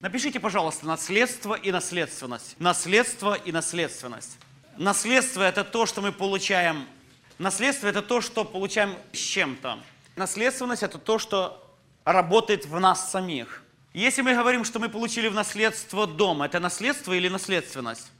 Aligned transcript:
Напишите, 0.00 0.40
пожалуйста, 0.40 0.86
наследство 0.86 1.54
и 1.54 1.70
наследственность. 1.70 2.56
Наследство 2.58 3.34
и 3.34 3.52
наследственность. 3.52 4.38
Наследство– 4.78 5.42
это 5.48 5.62
то, 5.62 5.84
что 5.84 6.00
мы 6.00 6.10
получаем. 6.10 6.86
Наследство– 7.36 7.86
это 7.88 8.00
то, 8.00 8.22
что 8.22 8.46
получаем 8.46 8.96
с 9.12 9.18
чем-то. 9.18 9.78
Наследственность– 10.16 10.82
это 10.84 10.96
то, 10.96 11.18
что 11.18 11.62
работает 12.06 12.64
в 12.64 12.80
нас 12.80 13.10
самих. 13.10 13.62
Если 13.92 14.22
мы 14.22 14.34
говорим, 14.34 14.64
что 14.64 14.78
мы 14.78 14.88
получили 14.88 15.28
в 15.28 15.34
наследство 15.34 16.06
дом, 16.06 16.40
это 16.40 16.60
наследство 16.60 17.12
или 17.12 17.28
наследственность? 17.28 18.10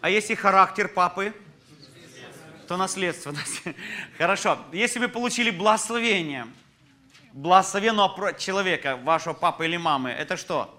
А 0.00 0.08
если 0.08 0.34
характер 0.34 0.88
папы, 0.88 1.34
то 2.66 2.78
наследственность. 2.78 3.64
Хорошо. 4.16 4.58
Если 4.72 4.98
мы 4.98 5.08
получили 5.08 5.50
благословение, 5.50 6.46
благословенного 7.32 8.34
человека, 8.34 8.96
вашего 8.96 9.34
папы 9.34 9.66
или 9.66 9.76
мамы, 9.76 10.10
это 10.10 10.36
что? 10.36 10.76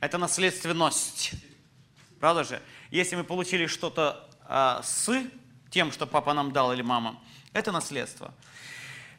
Это 0.00 0.18
наследственность. 0.18 1.32
Правда 2.18 2.44
же? 2.44 2.62
Если 2.90 3.16
мы 3.16 3.24
получили 3.24 3.66
что-то 3.66 4.28
э, 4.48 4.80
с 4.82 5.10
тем, 5.70 5.92
что 5.92 6.06
папа 6.06 6.32
нам 6.34 6.52
дал 6.52 6.72
или 6.72 6.82
мама, 6.82 7.20
это 7.52 7.72
наследство. 7.72 8.32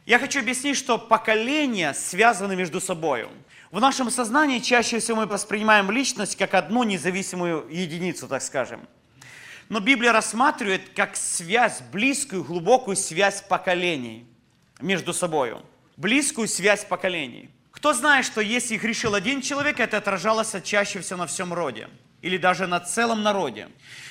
Я 0.05 0.19
хочу 0.19 0.39
объяснить, 0.39 0.77
что 0.77 0.97
поколения 0.97 1.93
связаны 1.93 2.55
между 2.55 2.81
собой. 2.81 3.27
В 3.69 3.79
нашем 3.79 4.09
сознании 4.09 4.59
чаще 4.59 4.99
всего 4.99 5.21
мы 5.21 5.25
воспринимаем 5.27 5.91
личность 5.91 6.35
как 6.35 6.53
одну 6.55 6.83
независимую 6.83 7.67
единицу, 7.69 8.27
так 8.27 8.41
скажем. 8.41 8.87
Но 9.69 9.79
Библия 9.79 10.11
рассматривает 10.11 10.89
как 10.95 11.15
связь, 11.15 11.81
близкую, 11.93 12.43
глубокую 12.43 12.97
связь 12.97 13.41
поколений 13.41 14.25
между 14.81 15.13
собой. 15.13 15.55
Близкую 15.97 16.47
связь 16.47 16.85
поколений. 16.85 17.49
Кто 17.71 17.93
знает, 17.93 18.25
что 18.25 18.41
если 18.41 18.77
грешил 18.77 19.15
один 19.15 19.41
человек, 19.41 19.79
это 19.79 19.97
отражалось 19.97 20.53
чаще 20.63 20.99
всего 20.99 21.19
на 21.19 21.27
всем 21.27 21.53
роде 21.53 21.89
или 22.21 22.37
даже 22.37 22.67
на 22.67 22.79
целом 22.79 23.23
народе. 23.23 23.69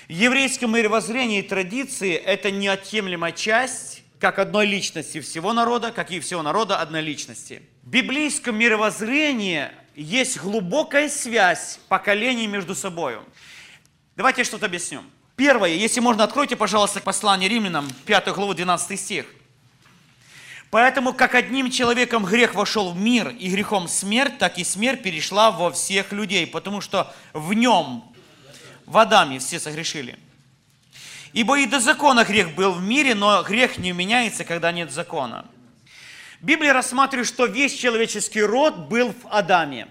В 0.09 0.12
еврейском 0.12 0.75
мировоззрении 0.75 1.39
и 1.39 1.42
традиции 1.42 2.14
это 2.14 2.50
неотъемлемая 2.50 3.33
часть 3.33 4.03
как 4.19 4.39
одной 4.39 4.67
личности 4.67 5.20
всего 5.20 5.53
народа, 5.53 5.92
как 5.92 6.11
и 6.11 6.20
всего 6.20 6.42
народа 6.42 6.78
одной 6.78 7.00
личности. 7.00 7.62
В 7.83 7.89
библейском 7.89 8.56
мировоззрении 8.56 9.69
есть 9.94 10.39
глубокая 10.39 11.09
связь 11.09 11.81
поколений 11.89 12.47
между 12.47 12.75
собой. 12.75 13.19
Давайте 14.17 14.42
я 14.42 14.44
что-то 14.44 14.67
объясню. 14.67 15.03
Первое, 15.37 15.70
если 15.70 16.00
можно, 16.00 16.25
откройте, 16.25 16.55
пожалуйста, 16.55 17.00
послание 17.00 17.48
римлянам, 17.48 17.89
5 18.05 18.28
главу, 18.34 18.53
12 18.53 19.00
стих. 19.00 19.27
Поэтому, 20.71 21.13
как 21.13 21.35
одним 21.35 21.71
человеком 21.71 22.25
грех 22.25 22.55
вошел 22.55 22.93
в 22.93 22.97
мир, 22.97 23.31
и 23.31 23.51
грехом 23.51 23.89
смерть, 23.89 24.39
так 24.39 24.59
и 24.59 24.65
смерть 24.65 25.03
перешла 25.03 25.51
во 25.51 25.73
всех 25.73 26.12
людей, 26.12 26.47
потому 26.47 26.81
что 26.81 27.12
в 27.33 27.53
нем, 27.55 28.05
в 28.87 28.97
Адаме, 28.97 29.41
все 29.41 29.59
согрешили. 29.59 30.17
Ибо 31.33 31.59
и 31.59 31.67
до 31.67 31.81
закона 31.81 32.25
грех 32.25 32.55
был 32.55 32.73
в 32.73 32.83
мире, 32.83 33.15
но 33.15 33.43
грех 33.43 33.79
не 33.79 33.93
меняется, 33.93 34.45
когда 34.45 34.71
нет 34.71 34.93
закона. 34.93 35.45
Библия 36.41 36.73
рассматривает, 36.73 37.29
что 37.29 37.47
весь 37.47 37.75
человеческий 37.75 38.43
род 38.43 38.77
был 38.89 39.12
в 39.12 39.27
Адаме. 39.29 39.89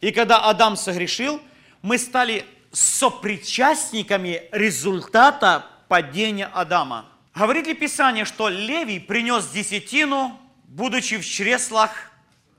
И 0.00 0.10
когда 0.10 0.44
Адам 0.44 0.76
согрешил, 0.76 1.40
мы 1.82 1.98
стали 1.98 2.44
сопричастниками 2.72 4.42
результата 4.52 5.66
падения 5.88 6.46
Адама. 6.46 7.06
Говорит 7.38 7.68
ли 7.68 7.74
Писание, 7.74 8.24
что 8.24 8.48
Левий 8.48 8.98
принес 8.98 9.46
десятину, 9.46 10.40
будучи 10.64 11.18
в 11.18 11.24
чреслах 11.24 11.92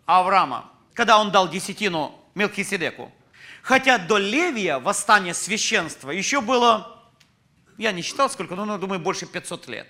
Авраама, 0.05 0.72
когда 0.94 1.19
он 1.19 1.31
дал 1.31 1.49
десятину 1.49 2.16
Мелхиседеку? 2.33 3.11
Хотя 3.61 3.97
до 3.97 4.17
Левия, 4.17 4.80
восстания 4.80 5.33
священства, 5.33 6.11
еще 6.11 6.39
было 6.39 6.95
я 7.77 7.91
не 7.91 8.02
считал 8.02 8.30
сколько, 8.30 8.55
но, 8.55 8.77
думаю, 8.77 9.02
больше 9.02 9.25
500 9.25 9.67
лет. 9.67 9.88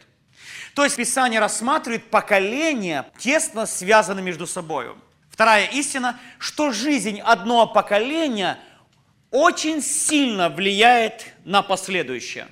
То 0.73 0.83
есть 0.83 0.95
Писание 0.95 1.39
рассматривает 1.39 2.09
поколения, 2.09 3.05
тесно 3.19 3.67
связаны 3.67 4.23
между 4.23 4.47
собой. 4.47 4.95
Вторая 5.29 5.67
истина, 5.67 6.19
что 6.39 6.71
жизнь 6.71 7.19
одного 7.19 7.67
поколения 7.67 8.57
очень 9.29 9.83
сильно 9.83 10.49
влияет 10.49 11.27
на 11.45 11.61
последующее. 11.61 12.47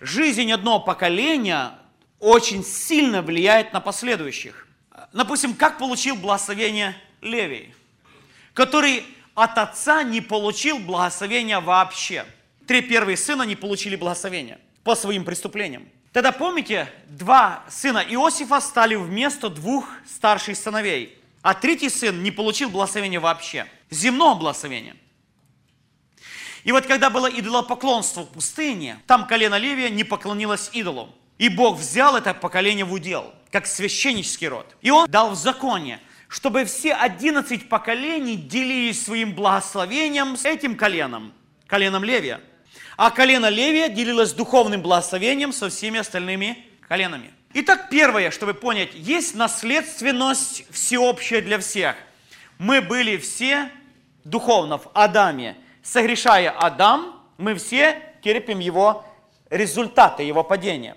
Жизнь 0.00 0.50
одного 0.52 0.80
поколения 0.80 1.72
очень 2.18 2.64
сильно 2.64 3.22
влияет 3.22 3.72
на 3.72 3.80
последующих. 3.80 4.66
Допустим, 5.12 5.54
как 5.54 5.78
получил 5.78 6.16
благословение 6.16 6.96
Левий, 7.20 7.74
который 8.54 9.04
от 9.34 9.58
отца 9.58 10.02
не 10.02 10.20
получил 10.20 10.78
благословения 10.78 11.60
вообще. 11.60 12.24
Три 12.66 12.80
первые 12.80 13.16
сына 13.16 13.42
не 13.42 13.54
получили 13.54 13.96
благословения 13.96 14.58
по 14.82 14.94
своим 14.94 15.24
преступлениям. 15.24 15.88
Тогда 16.12 16.32
помните, 16.32 16.90
два 17.06 17.62
сына 17.68 17.98
Иосифа 17.98 18.60
стали 18.60 18.94
вместо 18.94 19.50
двух 19.50 19.86
старших 20.06 20.56
сыновей, 20.56 21.18
а 21.42 21.52
третий 21.52 21.90
сын 21.90 22.22
не 22.22 22.30
получил 22.30 22.70
благословения 22.70 23.20
вообще, 23.20 23.66
земного 23.90 24.38
благословения. 24.38 24.96
И 26.66 26.72
вот 26.72 26.84
когда 26.84 27.10
было 27.10 27.28
идолопоклонство 27.28 28.22
в 28.22 28.28
пустыне, 28.30 28.98
там 29.06 29.28
колено 29.28 29.56
Левия 29.56 29.88
не 29.88 30.02
поклонилось 30.02 30.68
идолу. 30.72 31.14
И 31.38 31.48
Бог 31.48 31.78
взял 31.78 32.16
это 32.16 32.34
поколение 32.34 32.84
в 32.84 32.92
удел, 32.92 33.32
как 33.52 33.68
священнический 33.68 34.48
род. 34.48 34.74
И 34.82 34.90
Он 34.90 35.08
дал 35.08 35.30
в 35.30 35.36
законе, 35.36 36.00
чтобы 36.26 36.64
все 36.64 36.92
11 36.92 37.68
поколений 37.68 38.34
делились 38.34 39.04
своим 39.04 39.32
благословением 39.32 40.36
с 40.36 40.44
этим 40.44 40.74
коленом, 40.74 41.32
коленом 41.68 42.02
Левия. 42.02 42.40
А 42.96 43.12
колено 43.12 43.48
Левия 43.48 43.88
делилось 43.88 44.32
духовным 44.32 44.82
благословением 44.82 45.52
со 45.52 45.68
всеми 45.68 46.00
остальными 46.00 46.66
коленами. 46.88 47.30
Итак, 47.54 47.90
первое, 47.90 48.32
чтобы 48.32 48.54
понять, 48.54 48.90
есть 48.92 49.36
наследственность 49.36 50.64
всеобщая 50.72 51.42
для 51.42 51.60
всех. 51.60 51.94
Мы 52.58 52.80
были 52.80 53.18
все 53.18 53.70
духовно 54.24 54.78
в 54.78 54.90
Адаме. 54.94 55.58
Согрешая 55.86 56.50
Адам, 56.50 57.14
мы 57.38 57.54
все 57.54 58.02
терпим 58.20 58.58
его 58.58 59.04
результаты, 59.50 60.24
его 60.24 60.42
падения. 60.42 60.96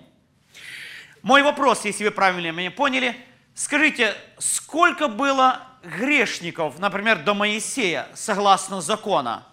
Мой 1.22 1.44
вопрос, 1.44 1.84
если 1.84 2.02
вы 2.02 2.10
правильно 2.10 2.50
меня 2.50 2.72
поняли, 2.72 3.14
скажите, 3.54 4.16
сколько 4.38 5.06
было 5.06 5.62
грешников, 5.84 6.80
например, 6.80 7.22
до 7.22 7.34
Моисея, 7.34 8.08
согласно 8.14 8.80
закона? 8.80 9.46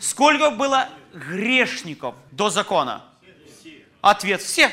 Сколько 0.00 0.50
было 0.50 0.88
грешников 1.14 2.16
до 2.32 2.50
закона? 2.50 3.04
Ответ– 4.00 4.42
все. 4.42 4.72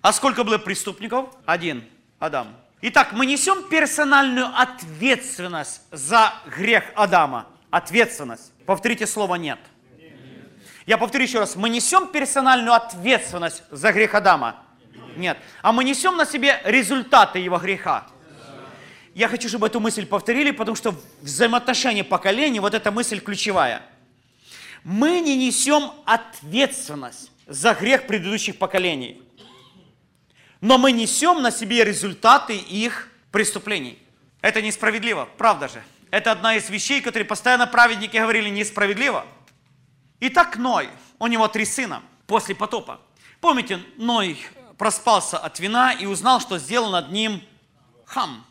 А 0.00 0.12
сколько 0.12 0.42
было 0.42 0.58
преступников? 0.58 1.28
Один. 1.44 1.84
Адам. 2.18 2.48
Итак, 2.80 3.12
мы 3.12 3.26
несем 3.26 3.68
персональную 3.68 4.48
ответственность 4.58 5.82
за 5.92 6.34
грех 6.46 6.82
Адама. 6.96 7.46
Ответственность. 7.70 8.52
Повторите 8.66 9.06
слово 9.06 9.36
«нет». 9.36 9.58
Я 10.86 10.98
повторю 10.98 11.24
еще 11.24 11.40
раз. 11.40 11.56
Мы 11.56 11.68
несем 11.68 12.08
персональную 12.08 12.72
ответственность 12.72 13.62
за 13.70 13.92
грех 13.92 14.14
Адама? 14.14 14.62
Нет. 15.16 15.36
А 15.62 15.72
мы 15.72 15.82
несем 15.82 16.16
на 16.16 16.24
себе 16.24 16.60
результаты 16.64 17.40
его 17.40 17.58
греха? 17.58 18.06
Я 19.14 19.28
хочу, 19.28 19.48
чтобы 19.48 19.66
эту 19.66 19.80
мысль 19.80 20.06
повторили, 20.06 20.52
потому 20.52 20.76
что 20.76 20.94
взаимоотношения 21.22 22.04
поколений, 22.04 22.60
вот 22.60 22.74
эта 22.74 22.90
мысль 22.90 23.20
ключевая– 23.20 23.82
мы 24.86 25.18
не 25.18 25.36
несем 25.36 25.90
ответственность 26.04 27.32
за 27.48 27.74
грех 27.74 28.06
предыдущих 28.06 28.56
поколений, 28.56 29.20
но 30.60 30.78
мы 30.78 30.92
несем 30.92 31.42
на 31.42 31.50
себе 31.50 31.82
результаты 31.82 32.56
их 32.56 33.08
преступлений. 33.32 33.98
Это 34.42 34.62
несправедливо, 34.62 35.28
правда 35.38 35.66
же? 35.66 35.82
Это 36.10 36.32
одна 36.32 36.56
из 36.56 36.70
вещей, 36.70 37.00
которые 37.00 37.26
постоянно 37.26 37.66
праведники 37.66 38.16
говорили 38.16 38.48
несправедливо. 38.48 39.26
Итак, 40.20 40.56
Ной, 40.56 40.88
у 41.18 41.26
него 41.26 41.48
три 41.48 41.64
сына 41.64 42.02
после 42.26 42.54
потопа. 42.54 43.00
Помните, 43.40 43.80
Ной 43.96 44.38
проспался 44.78 45.38
от 45.38 45.58
вина 45.58 45.92
и 45.92 46.06
узнал, 46.06 46.40
что 46.40 46.58
сделал 46.58 46.90
над 46.90 47.10
ним 47.10 47.42
хам. 48.04 48.46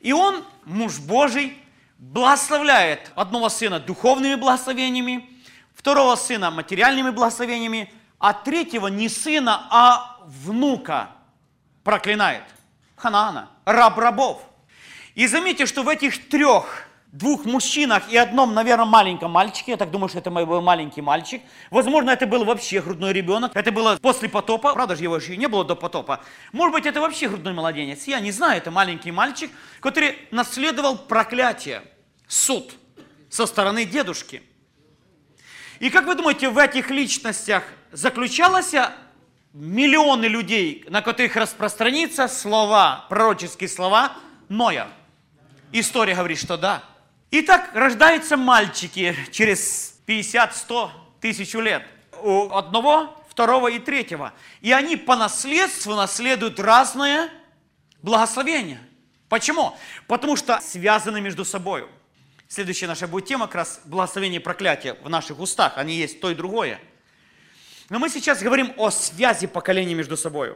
И 0.00 0.12
он, 0.12 0.44
муж 0.64 0.98
Божий, 0.98 1.56
благословляет 1.98 3.12
одного 3.14 3.48
сына 3.48 3.78
духовными 3.78 4.34
благословениями, 4.34 5.28
второго 5.74 6.16
сына 6.16 6.50
материальными 6.50 7.10
благословениями, 7.10 7.92
а 8.18 8.32
третьего 8.32 8.88
не 8.88 9.08
сына, 9.08 9.66
а 9.70 10.18
внука 10.24 11.10
проклинает. 11.84 12.44
Ханаана, 12.96 13.50
раб 13.64 13.98
рабов. 13.98 14.42
И 15.14 15.26
заметьте, 15.26 15.66
что 15.66 15.82
в 15.82 15.88
этих 15.88 16.28
трех, 16.28 16.86
двух 17.12 17.44
мужчинах 17.44 18.10
и 18.10 18.16
одном, 18.16 18.54
наверное, 18.54 18.86
маленьком 18.86 19.30
мальчике, 19.30 19.72
я 19.72 19.76
так 19.76 19.90
думаю, 19.90 20.08
что 20.08 20.18
это 20.18 20.30
мой 20.30 20.44
был 20.44 20.60
маленький 20.60 21.02
мальчик, 21.02 21.42
возможно, 21.70 22.10
это 22.10 22.26
был 22.26 22.44
вообще 22.44 22.80
грудной 22.80 23.12
ребенок, 23.12 23.52
это 23.54 23.70
было 23.70 23.96
после 24.02 24.28
потопа, 24.28 24.72
правда 24.72 24.96
же 24.96 25.04
его 25.04 25.16
еще 25.16 25.36
не 25.36 25.46
было 25.46 25.64
до 25.64 25.76
потопа, 25.76 26.20
может 26.52 26.72
быть, 26.72 26.86
это 26.86 27.00
вообще 27.00 27.28
грудной 27.28 27.52
младенец, 27.52 28.04
я 28.04 28.18
не 28.18 28.32
знаю, 28.32 28.56
это 28.56 28.70
маленький 28.70 29.12
мальчик, 29.12 29.50
который 29.80 30.16
наследовал 30.30 30.98
проклятие, 30.98 31.82
суд– 32.26 32.72
со 33.32 33.46
стороны 33.46 33.86
дедушки. 33.86 34.42
И 35.80 35.88
как 35.88 36.04
вы 36.04 36.14
думаете, 36.14 36.50
в 36.50 36.58
этих 36.58 36.90
личностях 36.90 37.64
заключалось 37.90 38.74
миллионы 39.54 40.26
людей, 40.26 40.84
на 40.88 41.00
которых 41.00 41.36
распространится 41.36 42.28
слова, 42.28 43.06
пророческие 43.08 43.70
слова? 43.70 44.12
Ноя? 44.50 44.86
История 45.72 46.14
говорит, 46.14 46.38
что 46.38 46.58
да. 46.58 46.84
Итак, 47.34 47.70
рождаются 47.72 48.36
мальчики 48.36 49.16
через 49.30 49.98
50-100 50.06 50.90
тысяч 51.18 51.54
лет. 51.54 51.82
У 52.22 52.52
одного, 52.52 53.24
второго 53.30 53.68
и 53.68 53.78
третьего. 53.78 54.34
И 54.60 54.70
они 54.70 54.96
по 54.96 55.16
наследству 55.16 55.94
наследуют 55.94 56.60
разное 56.60 57.30
благословение. 58.02 58.80
Почему? 59.30 59.74
Потому 60.08 60.36
что 60.36 60.60
связаны 60.60 61.22
между 61.22 61.46
собой. 61.46 61.88
Следующая 62.48 62.86
наша 62.86 63.08
будет 63.08 63.24
тема 63.24 63.46
как 63.46 63.54
раз 63.54 63.80
благословение 63.86 64.38
и 64.38 64.44
проклятие 64.44 64.98
в 65.02 65.08
наших 65.08 65.40
устах. 65.40 65.78
Они 65.78 65.94
есть 65.94 66.20
то 66.20 66.30
и 66.30 66.34
другое. 66.34 66.78
Но 67.88 67.98
мы 67.98 68.10
сейчас 68.10 68.42
говорим 68.42 68.74
о 68.76 68.90
связи 68.90 69.46
поколений 69.46 69.94
между 69.94 70.18
собой. 70.18 70.54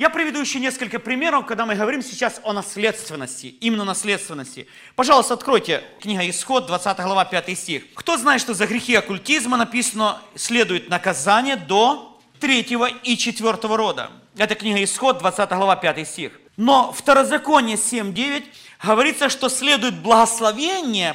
Я 0.00 0.08
приведу 0.08 0.40
еще 0.40 0.60
несколько 0.60 0.98
примеров, 0.98 1.44
когда 1.44 1.66
мы 1.66 1.74
говорим 1.74 2.00
сейчас 2.00 2.40
о 2.42 2.54
наследственности, 2.54 3.48
именно 3.60 3.84
наследственности. 3.84 4.66
Пожалуйста, 4.96 5.34
откройте 5.34 5.84
книга 6.00 6.26
Исход, 6.30 6.66
20 6.66 6.96
глава, 7.00 7.26
5 7.26 7.58
стих. 7.58 7.82
Кто 7.92 8.16
знает, 8.16 8.40
что 8.40 8.54
за 8.54 8.66
грехи 8.66 8.94
оккультизма 8.94 9.58
написано, 9.58 10.22
следует 10.34 10.88
наказание 10.88 11.56
до 11.56 12.18
третьего 12.40 12.86
и 12.86 13.18
четвертого 13.18 13.76
рода. 13.76 14.10
Это 14.38 14.54
книга 14.54 14.82
Исход, 14.82 15.18
20 15.18 15.50
глава, 15.50 15.76
5 15.76 16.08
стих. 16.08 16.40
Но 16.56 16.92
Второзаконие 16.92 17.76
7.9 17.76 18.44
говорится, 18.82 19.28
что 19.28 19.50
следует 19.50 19.98
благословение 19.98 21.14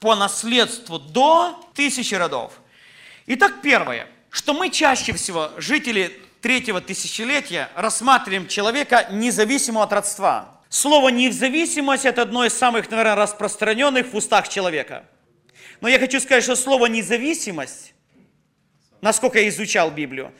по 0.00 0.16
наследству 0.16 0.98
до 0.98 1.64
тысячи 1.72 2.16
родов. 2.16 2.54
Итак, 3.28 3.60
первое, 3.62 4.08
что 4.28 4.54
мы 4.54 4.70
чаще 4.70 5.12
всего, 5.12 5.52
жители 5.56 6.20
третьего 6.44 6.82
тысячелетия 6.82 7.70
рассматриваем 7.74 8.46
человека 8.46 9.08
независимо 9.10 9.82
от 9.82 9.94
родства. 9.94 10.60
Слово 10.68 11.08
«независимость»– 11.08 12.04
это 12.04 12.20
одно 12.20 12.44
из 12.44 12.52
самых, 12.52 12.90
наверное, 12.90 13.14
распространенных 13.14 14.12
в 14.12 14.14
устах 14.14 14.48
человека. 14.48 15.06
Но 15.80 15.88
я 15.88 15.98
хочу 15.98 16.20
сказать, 16.20 16.44
что 16.44 16.54
слово 16.54 16.84
«независимость», 16.84 17.94
насколько 19.00 19.38
я 19.38 19.48
изучал 19.48 19.90
Библию, 19.90 20.34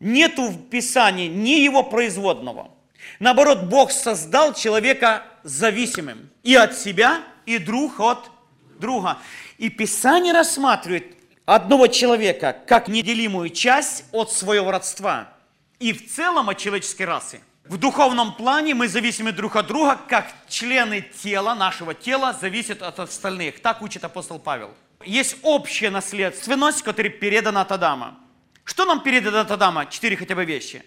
нету 0.00 0.48
в 0.48 0.68
Писании 0.68 1.28
ни 1.28 1.60
его 1.60 1.82
производного. 1.82 2.70
Наоборот, 3.18 3.62
Бог 3.70 3.90
создал 3.90 4.52
человека 4.52 5.22
зависимым 5.44 6.28
и 6.42 6.56
от 6.56 6.76
себя, 6.76 7.22
и 7.46 7.56
друг 7.56 8.00
от 8.00 8.30
друга. 8.78 9.16
И 9.56 9.70
Писание 9.70 10.34
рассматривает 10.34 11.06
одного 11.46 11.86
человека 11.86 12.54
как 12.66 12.88
неделимую 12.88 13.48
часть 13.48 14.04
от 14.12 14.30
своего 14.30 14.70
родства– 14.70 15.32
и 15.78 15.92
в 15.92 16.10
целом 16.10 16.48
от 16.48 16.58
человеческой 16.58 17.04
расы. 17.04 17.40
В 17.64 17.76
духовном 17.76 18.34
плане 18.34 18.74
мы 18.74 18.88
зависимы 18.88 19.32
друг 19.32 19.56
от 19.56 19.66
друга, 19.66 19.98
как 20.08 20.32
члены 20.48 21.02
тела, 21.02 21.54
нашего 21.54 21.94
тела, 21.94 22.32
зависят 22.32 22.82
от 22.82 22.98
остальных. 22.98 23.60
Так 23.60 23.82
учит 23.82 24.04
апостол 24.04 24.38
Павел. 24.38 24.74
Есть 25.04 25.36
общая 25.42 25.90
наследственность, 25.90 26.82
которая 26.82 27.12
передана 27.12 27.60
от 27.60 27.72
Адама. 27.72 28.18
Что 28.64 28.84
нам 28.84 29.02
передано 29.02 29.40
от 29.40 29.50
Адама? 29.50 29.86
Четыре 29.86 30.16
хотя 30.16 30.34
бы 30.34 30.44
вещи. 30.44 30.82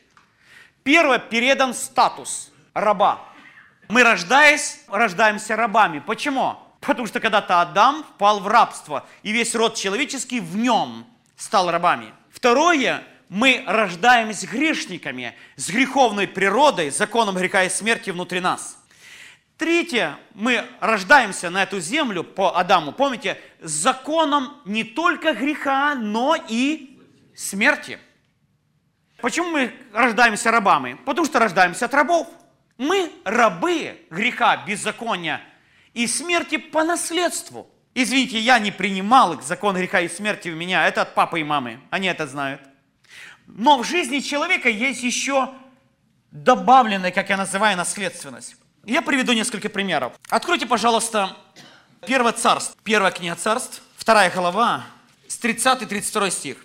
Первое, 0.84 1.20
передан 1.20 1.74
статус 1.74 2.52
раба. 2.74 3.22
Мы, 3.88 4.04
рождаясь, 4.04 4.82
рождаемся 4.88 5.56
рабами. 5.56 6.00
Почему? 6.00 6.58
Потому 6.80 7.06
что 7.08 7.20
когда-то 7.20 7.62
Адам 7.62 8.04
впал 8.04 8.40
в 8.40 8.48
рабство, 8.48 9.06
и 9.22 9.32
весь 9.32 9.54
род 9.54 9.76
человеческий 9.76 10.40
в 10.40 10.58
нем 10.58 11.06
стал 11.38 11.70
рабами. 11.70 12.12
Второе, 12.32 13.04
мы 13.32 13.64
рождаемся 13.66 14.46
грешниками, 14.46 15.34
с 15.56 15.70
греховной 15.70 16.28
природой, 16.28 16.90
законом 16.90 17.36
греха 17.36 17.64
и 17.64 17.70
смерти 17.70 18.10
внутри 18.10 18.42
нас. 18.42 18.78
Третье, 19.58 20.18
мы 20.34 20.66
рождаемся 20.82 21.50
на 21.50 21.64
эту 21.64 21.80
землю 21.80 22.26
по 22.26 22.58
Адаму, 22.60 22.92
помните, 22.92 23.40
с 23.62 23.72
законом 23.72 24.58
не 24.66 24.84
только 24.84 25.32
греха, 25.32 25.96
но 25.96 26.36
и 26.50 27.00
смерти. 27.34 28.00
Почему 29.22 29.52
мы 29.52 29.74
рождаемся 29.94 30.52
рабами? 30.52 30.98
Потому 31.06 31.26
что 31.26 31.40
рождаемся 31.40 31.86
от 31.86 31.94
рабов. 31.94 32.28
Мы 32.78 33.14
рабы 33.24 34.06
греха, 34.10 34.58
беззакония 34.58 35.42
и 35.94 36.06
смерти 36.06 36.58
по 36.58 36.84
наследству. 36.84 37.70
Извините, 37.96 38.42
я 38.42 38.60
не 38.60 38.72
принимал 38.72 39.42
закон 39.42 39.78
греха 39.78 40.02
и 40.02 40.10
смерти 40.10 40.50
в 40.50 40.56
меня, 40.56 40.86
это 40.86 41.04
от 41.04 41.16
папы 41.16 41.40
и 41.40 41.44
мамы, 41.46 41.80
они 41.92 42.08
это 42.08 42.28
знают. 42.28 42.71
Но 43.48 43.78
в 43.78 43.86
жизни 43.86 44.20
человека 44.20 44.70
есть 44.70 45.04
еще 45.04 45.50
добавленная, 46.32 47.12
как 47.12 47.30
я 47.30 47.38
называю, 47.38 47.78
наследственность. 47.78 48.56
Я 48.86 49.02
приведу 49.02 49.34
несколько 49.34 49.70
примеров. 49.70 50.14
Откройте, 50.30 50.66
пожалуйста, 50.66 51.36
Первое 52.08 52.32
царство, 52.32 52.76
первая 52.84 53.12
книга 53.12 53.36
царств, 53.36 53.80
вторая 53.96 54.32
глава, 54.32 54.84
с 55.28 55.40
30-32 55.40 56.32
стих. 56.32 56.58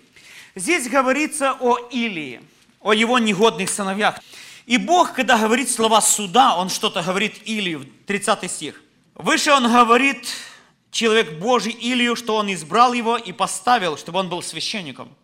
Здесь 0.55 0.89
говорится 0.89 1.55
о 1.59 1.77
Илии, 1.91 2.41
о 2.81 2.91
его 2.93 3.19
негодных 3.19 3.69
сыновьях. 3.69 4.19
И 4.65 4.77
Бог, 4.77 5.13
когда 5.13 5.37
говорит 5.37 5.69
слова 5.69 6.01
суда, 6.01 6.57
Он 6.57 6.69
что-то 6.69 7.03
говорит 7.03 7.39
Илию, 7.45 7.85
30 8.07 8.49
стих. 8.49 8.81
Выше 9.13 9.51
Он 9.51 9.71
говорит, 9.71 10.27
человек 10.89 11.33
Божий 11.33 11.71
Илию, 11.71 12.15
что 12.15 12.35
Он 12.35 12.51
избрал 12.51 12.93
его 12.93 13.15
и 13.15 13.31
поставил, 13.31 13.95
чтобы 13.95 14.17
он 14.17 14.29
был 14.29 14.41
священником. 14.41 15.15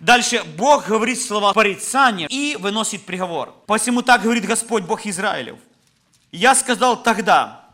Дальше 0.00 0.44
Бог 0.56 0.86
говорит 0.86 1.20
слова 1.20 1.52
порицания 1.52 2.28
и 2.28 2.56
выносит 2.56 3.04
приговор. 3.04 3.54
Посему 3.66 4.02
так 4.02 4.22
говорит 4.22 4.46
Господь 4.46 4.84
Бог 4.84 5.04
Израилев. 5.06 5.58
Я 6.30 6.54
сказал 6.54 7.02
тогда, 7.02 7.68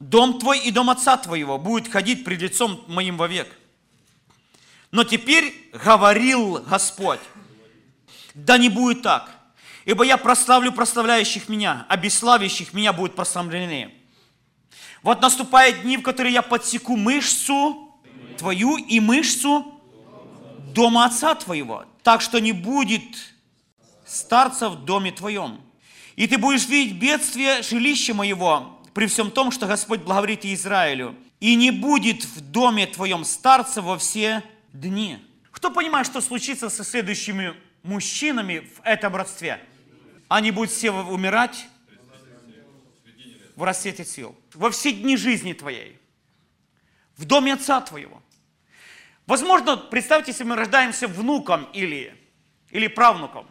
дом 0.00 0.38
твой 0.38 0.60
и 0.60 0.70
дом 0.70 0.88
отца 0.88 1.16
твоего 1.18 1.58
будет 1.58 1.92
ходить 1.92 2.24
пред 2.24 2.40
лицом 2.40 2.82
моим 2.86 3.18
вовек. 3.18 3.54
Но 4.90 5.04
теперь 5.04 5.70
говорил 5.72 6.58
Господь, 6.62 7.20
да 8.34 8.56
не 8.56 8.70
будет 8.70 9.02
так, 9.02 9.30
ибо 9.84 10.04
я 10.04 10.16
прославлю 10.16 10.72
прославляющих 10.72 11.48
меня, 11.48 11.86
а 11.88 11.96
бесславящих 11.96 12.72
меня 12.72 12.92
будут 12.92 13.14
прославлены. 13.14 13.92
Вот 15.02 15.20
наступают 15.20 15.82
дни, 15.82 15.98
в 15.98 16.02
которые 16.02 16.32
я 16.32 16.42
подсеку 16.42 16.96
мышцу 16.96 17.94
твою 18.38 18.76
и 18.76 19.00
мышцу 19.00 19.71
дома 20.72 21.06
отца 21.06 21.34
твоего, 21.34 21.84
так 22.02 22.20
что 22.20 22.40
не 22.40 22.52
будет 22.52 23.02
старца 24.04 24.68
в 24.68 24.84
доме 24.84 25.12
твоем. 25.12 25.60
И 26.16 26.26
ты 26.26 26.38
будешь 26.38 26.66
видеть 26.66 26.96
бедствие 26.96 27.62
жилища 27.62 28.14
моего, 28.14 28.80
при 28.94 29.06
всем 29.06 29.30
том, 29.30 29.50
что 29.50 29.66
Господь 29.66 30.00
благоволит 30.00 30.44
Израилю. 30.44 31.16
И 31.40 31.54
не 31.56 31.70
будет 31.70 32.24
в 32.24 32.40
доме 32.40 32.86
твоем 32.86 33.24
старца 33.24 33.82
во 33.82 33.98
все 33.98 34.44
дни. 34.72 35.18
Кто 35.50 35.70
понимает, 35.70 36.06
что 36.06 36.20
случится 36.20 36.68
со 36.68 36.84
следующими 36.84 37.54
мужчинами 37.82 38.60
в 38.76 38.80
этом 38.84 39.16
родстве? 39.16 39.60
Они 40.28 40.50
будут 40.50 40.70
все 40.70 40.90
умирать 40.90 41.66
в 43.56 43.62
рассвете 43.62 44.04
сил. 44.04 44.36
Во 44.54 44.70
все 44.70 44.92
дни 44.92 45.16
жизни 45.16 45.52
твоей. 45.52 45.98
В 47.16 47.24
доме 47.24 47.54
отца 47.54 47.80
твоего. 47.80 48.22
Возможно, 49.26 49.76
представьте 49.76 50.32
себе, 50.32 50.46
мы 50.46 50.56
рождаемся 50.56 51.06
внуком 51.06 51.68
или, 51.72 52.14
или 52.70 52.88
правнуком. 52.88 53.46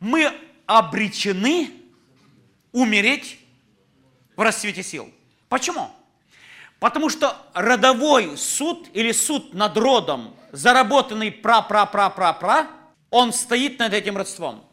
Мы 0.00 0.32
обречены 0.66 1.70
умереть 2.72 3.38
в 4.36 4.42
расцвете 4.42 4.82
сил. 4.82 5.12
Почему? 5.48 5.90
Потому 6.78 7.10
что 7.10 7.36
родовой 7.52 8.36
суд 8.36 8.88
или 8.92 9.12
суд 9.12 9.52
над 9.54 9.76
родом, 9.76 10.34
заработанный 10.52 11.32
пра-пра-пра-пра-пра, 11.32 12.68
он 13.10 13.32
стоит 13.32 13.78
над 13.78 13.92
этим 13.92 14.16
родством. 14.16 14.64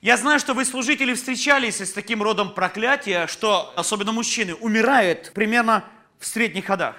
Я 0.00 0.16
знаю, 0.16 0.38
что 0.38 0.54
вы, 0.54 0.64
служители, 0.64 1.12
встречались 1.14 1.80
с 1.80 1.92
таким 1.92 2.22
родом 2.22 2.54
проклятия, 2.54 3.26
что, 3.26 3.72
особенно 3.76 4.12
мужчины, 4.12 4.54
умирают 4.54 5.32
примерно 5.34 5.84
в 6.18 6.26
средних 6.26 6.66
ходах. 6.66 6.96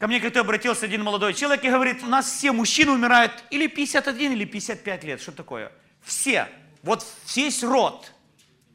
Ко 0.00 0.06
мне 0.06 0.18
как-то 0.18 0.40
обратился 0.40 0.86
один 0.86 1.02
молодой 1.02 1.34
человек 1.34 1.62
и 1.62 1.68
говорит, 1.68 2.02
у 2.02 2.06
нас 2.06 2.24
все 2.24 2.52
мужчины 2.52 2.90
умирают 2.92 3.44
или 3.50 3.66
51, 3.66 4.32
или 4.32 4.46
55 4.46 5.04
лет. 5.04 5.20
Что 5.20 5.30
такое? 5.30 5.70
Все. 6.02 6.48
Вот 6.82 7.04
весь 7.36 7.62
род, 7.62 8.10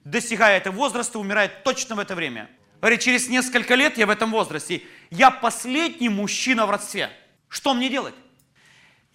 достигая 0.04 0.58
этого 0.58 0.76
возраста, 0.76 1.18
умирает 1.18 1.64
точно 1.64 1.96
в 1.96 2.00
это 2.00 2.14
время. 2.14 2.48
Говорит, 2.80 3.00
через 3.00 3.28
несколько 3.28 3.74
лет 3.74 3.98
я 3.98 4.06
в 4.06 4.12
этом 4.12 4.30
возрасте. 4.30 4.84
Я 5.10 5.32
последний 5.32 6.10
мужчина 6.10 6.68
в 6.68 6.70
родстве. 6.70 7.10
Что 7.50 7.74
мне 7.74 7.90
делать? 7.90 8.14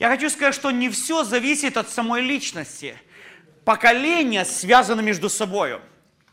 Я 0.01 0.09
хочу 0.09 0.31
сказать, 0.31 0.57
что 0.57 0.73
не 0.73 0.91
все 0.91 1.23
зависит 1.23 1.77
от 1.77 1.89
самой 1.91 2.23
личности. 2.23 2.97
Поколения 3.65 4.45
связаны 4.45 5.01
между 5.01 5.29
собой. 5.29 5.79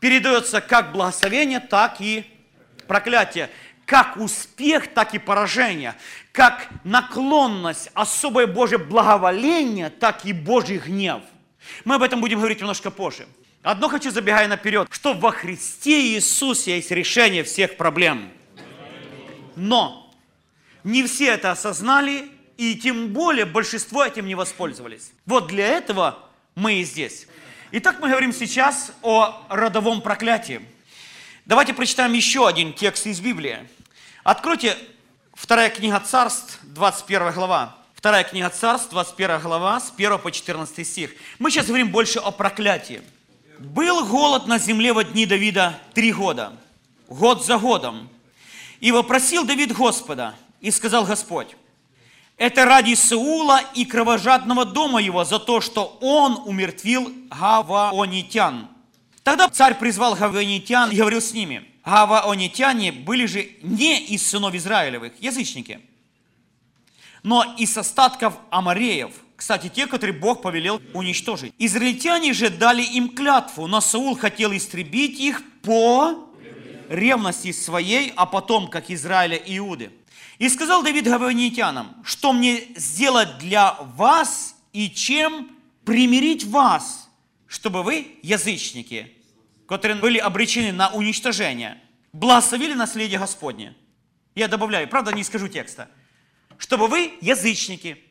Передается 0.00 0.60
как 0.60 0.90
благословение, 0.90 1.60
так 1.60 2.00
и 2.00 2.26
проклятие 2.88 3.48
как 3.88 4.18
успех, 4.18 4.92
так 4.92 5.14
и 5.14 5.18
поражение, 5.18 5.94
как 6.30 6.68
наклонность, 6.84 7.88
особое 7.94 8.46
Божье 8.46 8.76
благоволение, 8.76 9.88
так 9.88 10.26
и 10.26 10.34
Божий 10.34 10.76
гнев. 10.76 11.22
Мы 11.86 11.94
об 11.94 12.02
этом 12.02 12.20
будем 12.20 12.36
говорить 12.36 12.60
немножко 12.60 12.90
позже. 12.90 13.26
Одно 13.62 13.88
хочу, 13.88 14.10
забегая 14.10 14.46
наперед, 14.46 14.88
что 14.90 15.14
во 15.14 15.30
Христе 15.30 16.02
Иисусе 16.02 16.76
есть 16.76 16.90
решение 16.90 17.42
всех 17.44 17.78
проблем. 17.78 18.30
Но 19.56 20.14
не 20.84 21.02
все 21.06 21.28
это 21.28 21.52
осознали, 21.52 22.28
и 22.58 22.74
тем 22.74 23.14
более 23.14 23.46
большинство 23.46 24.04
этим 24.04 24.26
не 24.26 24.34
воспользовались. 24.34 25.12
Вот 25.24 25.46
для 25.46 25.66
этого 25.66 26.18
мы 26.54 26.74
и 26.74 26.84
здесь. 26.84 27.26
Итак, 27.72 27.96
мы 28.00 28.10
говорим 28.10 28.34
сейчас 28.34 28.92
о 29.00 29.46
родовом 29.48 30.02
проклятии. 30.02 30.60
Давайте 31.46 31.72
прочитаем 31.72 32.12
еще 32.12 32.46
один 32.46 32.74
текст 32.74 33.06
из 33.06 33.20
Библии. 33.20 33.66
Откройте 34.30 34.76
вторая 35.32 35.70
книга 35.70 35.98
Царств, 36.00 36.58
21 36.62 37.32
глава. 37.32 37.78
Вторая 37.94 38.24
книга 38.24 38.50
Царств, 38.50 38.90
21 38.90 39.40
глава, 39.40 39.80
с 39.80 39.90
1 39.96 40.18
по 40.18 40.30
14 40.30 40.86
стих. 40.86 41.12
Мы 41.38 41.50
сейчас 41.50 41.64
говорим 41.64 41.90
больше 41.90 42.18
о 42.18 42.30
проклятии. 42.30 43.00
«Был 43.58 44.04
голод 44.04 44.46
на 44.46 44.58
земле 44.58 44.92
во 44.92 45.02
дни 45.02 45.24
Давида 45.24 45.80
три 45.94 46.12
года, 46.12 46.52
год 47.08 47.46
за 47.46 47.56
годом. 47.56 48.10
И 48.80 48.92
вопросил 48.92 49.46
Давид 49.46 49.74
Господа, 49.74 50.34
и 50.60 50.70
сказал 50.70 51.06
Господь, 51.06 51.56
это 52.36 52.66
ради 52.66 52.92
Саула 52.96 53.62
и 53.72 53.86
кровожадного 53.86 54.66
дома 54.66 55.00
его 55.00 55.24
за 55.24 55.38
то, 55.38 55.62
что 55.62 55.96
он 56.02 56.42
умертвил 56.44 57.10
гаваонитян. 57.30 58.68
Тогда 59.22 59.48
царь 59.48 59.78
призвал 59.78 60.16
гаваонитян 60.16 60.90
и 60.90 60.96
говорил 60.96 61.22
с 61.22 61.32
ними. 61.32 61.67
Гаваонитяне 61.88 62.92
были 62.92 63.24
же 63.24 63.48
не 63.62 63.98
из 63.98 64.26
сынов 64.26 64.54
Израилевых, 64.54 65.12
язычники, 65.20 65.80
но 67.22 67.54
из 67.56 67.78
остатков 67.78 68.34
амареев, 68.50 69.12
кстати, 69.36 69.70
те, 69.74 69.86
которые 69.86 70.18
Бог 70.18 70.42
повелел 70.42 70.82
уничтожить. 70.92 71.54
Израильтяне 71.58 72.34
же 72.34 72.50
дали 72.50 72.82
им 72.82 73.08
клятву, 73.08 73.66
но 73.66 73.80
Саул 73.80 74.16
хотел 74.16 74.54
истребить 74.54 75.18
их 75.18 75.42
по 75.62 76.28
ревности 76.90 77.52
своей 77.52 78.12
о 78.16 78.26
потомках 78.26 78.90
Израиля 78.90 79.36
и 79.36 79.56
Иуды. 79.56 79.90
И 80.38 80.48
сказал 80.50 80.82
Давид 80.82 81.04
гаванитянам, 81.04 81.96
что 82.04 82.34
мне 82.34 82.64
сделать 82.76 83.38
для 83.38 83.78
вас 83.96 84.56
и 84.74 84.90
чем 84.90 85.50
примирить 85.86 86.44
вас, 86.44 87.08
чтобы 87.46 87.82
вы, 87.82 88.18
язычники, 88.22 89.17
которые 89.68 89.98
были 89.98 90.16
обречены 90.16 90.72
на 90.72 90.88
уничтожение, 90.88 91.78
благословили 92.12 92.72
наследие 92.72 93.18
Господне. 93.18 93.76
Я 94.34 94.48
добавляю, 94.48 94.88
правда 94.88 95.12
не 95.12 95.22
скажу 95.22 95.46
текста. 95.46 95.90
Чтобы 96.56 96.88
вы, 96.88 97.18
язычники, 97.20 98.02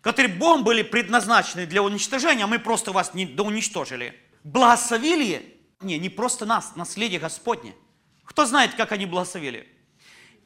которые 0.00 0.34
Богом 0.34 0.64
были 0.64 0.82
предназначены 0.82 1.66
для 1.66 1.82
уничтожения, 1.82 2.46
мы 2.46 2.58
просто 2.58 2.92
вас 2.92 3.12
не 3.12 3.26
уничтожили, 3.26 4.18
благословили, 4.44 5.60
не, 5.82 5.98
не 5.98 6.08
просто 6.08 6.46
нас, 6.46 6.74
наследие 6.74 7.20
Господне. 7.20 7.74
Кто 8.24 8.46
знает, 8.46 8.74
как 8.74 8.90
они 8.92 9.04
благословили? 9.04 9.68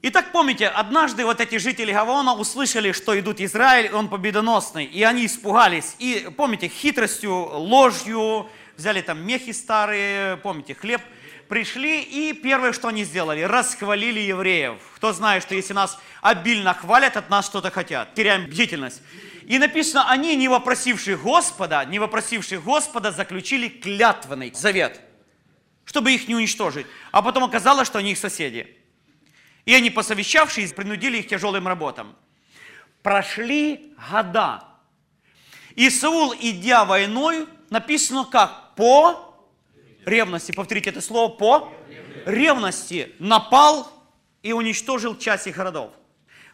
Итак, 0.04 0.32
помните, 0.32 0.66
однажды 0.66 1.24
вот 1.24 1.40
эти 1.40 1.58
жители 1.58 1.92
Гавона 1.92 2.34
услышали, 2.34 2.90
что 2.90 3.18
идут 3.18 3.40
Израиль, 3.40 3.92
он 3.92 4.08
победоносный, 4.08 4.86
и 4.86 5.04
они 5.04 5.26
испугались. 5.26 5.94
И, 6.00 6.28
помните, 6.36 6.66
хитростью, 6.66 7.32
ложью, 7.32 8.50
взяли 8.76 9.00
там 9.00 9.24
мехи 9.26 9.52
старые, 9.52 10.36
помните, 10.38 10.74
хлеб, 10.74 11.00
пришли, 11.48 12.02
и 12.02 12.32
первое, 12.32 12.72
что 12.72 12.88
они 12.88 13.04
сделали, 13.04 13.42
расхвалили 13.42 14.20
евреев. 14.20 14.78
Кто 14.96 15.12
знает, 15.12 15.42
что 15.42 15.54
если 15.54 15.74
нас 15.74 15.98
обильно 16.20 16.74
хвалят, 16.74 17.16
от 17.16 17.28
нас 17.30 17.46
что-то 17.46 17.70
хотят, 17.70 18.14
теряем 18.14 18.46
бдительность. 18.46 19.02
И 19.44 19.58
написано, 19.58 20.10
они, 20.10 20.36
не 20.36 20.48
вопросившие 20.48 21.16
Господа, 21.16 21.84
не 21.84 21.98
вопросившие 21.98 22.60
Господа, 22.60 23.12
заключили 23.12 23.68
клятвенный 23.68 24.52
завет, 24.54 25.00
чтобы 25.84 26.12
их 26.12 26.28
не 26.28 26.34
уничтожить. 26.34 26.86
А 27.10 27.22
потом 27.22 27.44
оказалось, 27.44 27.86
что 27.86 27.98
они 27.98 28.12
их 28.12 28.18
соседи. 28.18 28.78
И 29.66 29.74
они, 29.74 29.90
посовещавшись, 29.90 30.72
принудили 30.72 31.18
их 31.18 31.28
тяжелым 31.28 31.68
работам. 31.68 32.16
Прошли 33.02 33.94
года. 34.10 34.64
И 35.74 35.90
Саул, 35.90 36.34
идя 36.38 36.84
войной, 36.84 37.46
написано 37.72 38.24
как? 38.24 38.74
По 38.76 39.34
ревности. 40.04 40.52
Повторите 40.52 40.90
это 40.90 41.00
слово. 41.00 41.32
По 41.32 41.72
ревности 42.26 43.14
напал 43.18 43.90
и 44.42 44.52
уничтожил 44.52 45.16
часть 45.16 45.46
их 45.46 45.56
городов. 45.56 45.90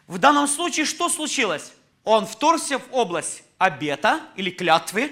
В 0.07 0.17
данном 0.17 0.47
случае 0.47 0.85
что 0.85 1.09
случилось? 1.09 1.73
Он 2.03 2.25
вторгся 2.25 2.79
в 2.79 2.83
область 2.91 3.43
обета 3.57 4.21
или 4.35 4.49
клятвы. 4.49 5.11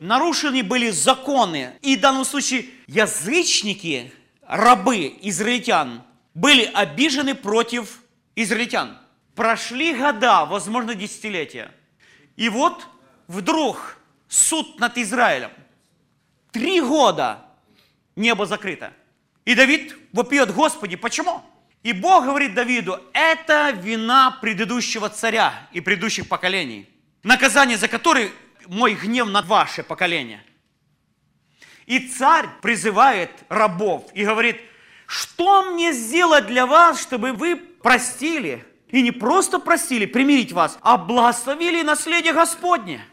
Нарушены 0.00 0.62
были 0.62 0.90
законы. 0.90 1.74
И 1.82 1.96
в 1.96 2.00
данном 2.00 2.24
случае 2.24 2.66
язычники, 2.86 4.12
рабы 4.46 5.18
израильтян, 5.22 6.02
были 6.34 6.64
обижены 6.72 7.34
против 7.34 8.00
израильтян. 8.36 8.98
Прошли 9.34 9.92
года, 9.94 10.44
возможно, 10.44 10.94
десятилетия. 10.94 11.72
И 12.36 12.48
вот 12.48 12.86
вдруг 13.26 13.98
суд 14.34 14.80
над 14.80 14.98
Израилем. 14.98 15.50
Три 16.50 16.80
года 16.80 17.44
небо 18.16 18.46
закрыто. 18.46 18.92
И 19.44 19.54
Давид 19.54 19.96
вопьет, 20.12 20.52
Господи, 20.52 20.96
почему? 20.96 21.42
И 21.82 21.92
Бог 21.92 22.24
говорит 22.24 22.54
Давиду, 22.54 22.98
это 23.12 23.70
вина 23.70 24.38
предыдущего 24.40 25.08
царя 25.10 25.68
и 25.72 25.80
предыдущих 25.80 26.28
поколений, 26.28 26.88
наказание 27.22 27.76
за 27.76 27.88
который 27.88 28.32
мой 28.66 28.94
гнев 28.94 29.28
над 29.28 29.46
ваше 29.46 29.82
поколение. 29.82 30.42
И 31.86 32.08
царь 32.08 32.48
призывает 32.62 33.30
рабов 33.48 34.10
и 34.14 34.24
говорит, 34.24 34.56
что 35.06 35.70
мне 35.70 35.92
сделать 35.92 36.46
для 36.46 36.66
вас, 36.66 37.00
чтобы 37.00 37.32
вы 37.32 37.56
простили? 37.56 38.64
И 38.88 39.02
не 39.02 39.10
просто 39.10 39.58
простили, 39.58 40.06
примирить 40.06 40.52
вас, 40.52 40.78
а 40.80 40.96
благословили 40.96 41.82
наследие 41.82 42.32
Господне. 42.32 43.04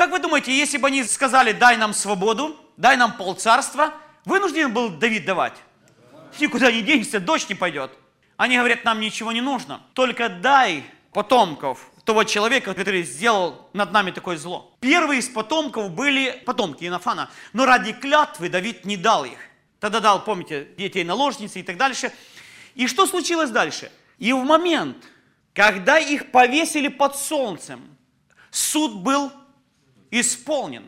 Как 0.00 0.12
вы 0.12 0.18
думаете, 0.18 0.56
если 0.56 0.78
бы 0.78 0.86
они 0.86 1.04
сказали, 1.04 1.52
дай 1.52 1.76
нам 1.76 1.92
свободу, 1.92 2.56
дай 2.78 2.96
нам 2.96 3.18
полцарства, 3.18 3.92
вынужден 4.24 4.72
был 4.72 4.88
Давид 4.88 5.26
давать? 5.26 5.52
Никуда 6.40 6.72
не 6.72 6.80
денешься, 6.80 7.20
дождь 7.20 7.50
не 7.50 7.54
пойдет. 7.54 7.90
Они 8.38 8.56
говорят, 8.56 8.82
нам 8.82 8.98
ничего 8.98 9.30
не 9.30 9.42
нужно, 9.42 9.82
только 9.92 10.30
дай 10.30 10.84
потомков 11.12 11.90
того 12.06 12.24
человека, 12.24 12.72
который 12.72 13.02
сделал 13.02 13.68
над 13.74 13.92
нами 13.92 14.10
такое 14.10 14.38
зло. 14.38 14.74
Первые 14.80 15.18
из 15.18 15.28
потомков 15.28 15.90
были 15.90 16.42
потомки 16.46 16.86
Инофана, 16.86 17.28
но 17.52 17.66
ради 17.66 17.92
клятвы 17.92 18.48
Давид 18.48 18.86
не 18.86 18.96
дал 18.96 19.26
их. 19.26 19.38
Тогда 19.80 20.00
дал, 20.00 20.24
помните, 20.24 20.66
детей 20.78 21.04
наложницы 21.04 21.60
и 21.60 21.62
так 21.62 21.76
дальше. 21.76 22.10
И 22.74 22.86
что 22.86 23.06
случилось 23.06 23.50
дальше? 23.50 23.92
И 24.16 24.32
в 24.32 24.42
момент, 24.44 24.96
когда 25.52 25.98
их 25.98 26.30
повесили 26.30 26.88
под 26.88 27.16
солнцем, 27.16 27.82
суд 28.50 28.94
был 28.94 29.30
исполнен. 30.10 30.84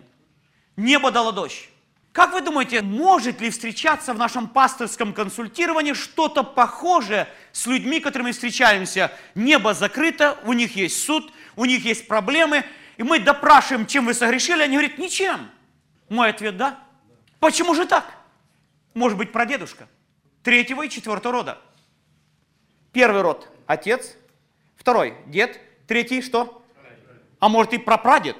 Небо 0.76 1.10
дало 1.10 1.32
дождь. 1.32 1.68
Как 2.12 2.32
вы 2.32 2.42
думаете, 2.42 2.82
может 2.82 3.40
ли 3.40 3.50
встречаться 3.50 4.12
в 4.12 4.18
нашем 4.18 4.48
пасторском 4.48 5.14
консультировании 5.14 5.94
что-то 5.94 6.42
похожее 6.42 7.26
с 7.52 7.66
людьми, 7.66 8.00
которыми 8.00 8.32
встречаемся? 8.32 9.10
Небо 9.34 9.72
закрыто, 9.72 10.38
у 10.44 10.52
них 10.52 10.76
есть 10.76 11.04
суд, 11.04 11.32
у 11.56 11.64
них 11.64 11.84
есть 11.84 12.06
проблемы, 12.06 12.64
и 12.98 13.02
мы 13.02 13.18
допрашиваем, 13.18 13.86
чем 13.86 14.04
вы 14.04 14.14
согрешили, 14.14 14.62
они 14.62 14.76
говорят, 14.76 14.98
ничем. 14.98 15.50
Мой 16.10 16.30
ответ– 16.30 16.56
да. 16.58 16.78
Почему 17.40 17.74
же 17.74 17.86
так? 17.86 18.04
может 18.94 19.18
быть 19.18 19.32
прадедушка 19.32 19.88
третьего 20.42 20.84
и 20.84 20.88
четвертого 20.88 21.32
рода. 21.32 21.58
Первый 22.92 23.22
род– 23.22 23.48
отец, 23.66 24.16
второй– 24.76 25.16
дед, 25.26 25.58
третий– 25.86 26.20
что? 26.22 26.62
А 27.38 27.48
может 27.48 27.72
и 27.72 27.78
прапрадед. 27.78 28.36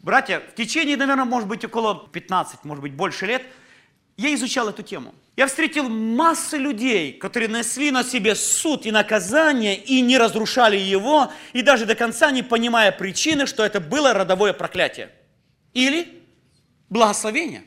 Братья, 0.00 0.40
в 0.40 0.54
течение, 0.54 0.96
наверное, 0.96 1.24
может 1.24 1.48
быть 1.48 1.64
около 1.64 2.08
15, 2.08 2.64
может 2.64 2.82
быть 2.82 2.92
больше 2.92 3.26
лет, 3.26 3.42
я 4.16 4.34
изучал 4.34 4.68
эту 4.68 4.82
тему. 4.82 5.14
Я 5.36 5.46
встретил 5.46 5.88
массу 5.88 6.58
людей, 6.58 7.12
которые 7.12 7.48
несли 7.48 7.92
на 7.92 8.02
себе 8.02 8.34
суд 8.34 8.86
и 8.86 8.90
наказание 8.90 9.76
и 9.76 10.00
не 10.00 10.18
разрушали 10.18 10.76
его, 10.76 11.32
и 11.52 11.62
даже 11.62 11.86
до 11.86 11.94
конца 11.94 12.30
не 12.32 12.42
понимая 12.42 12.90
причины, 12.90 13.46
что 13.46 13.64
это 13.64 13.80
было 13.80 14.12
родовое 14.12 14.52
проклятие. 14.52 15.10
Или 15.74 16.24
благословение. 16.90 17.64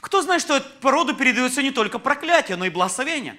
Кто 0.00 0.20
знает, 0.20 0.42
что 0.42 0.60
по 0.82 0.90
роду 0.90 1.14
передается 1.14 1.62
не 1.62 1.70
только 1.70 1.98
проклятие, 1.98 2.58
но 2.58 2.66
и 2.66 2.70
благословение? 2.70 3.36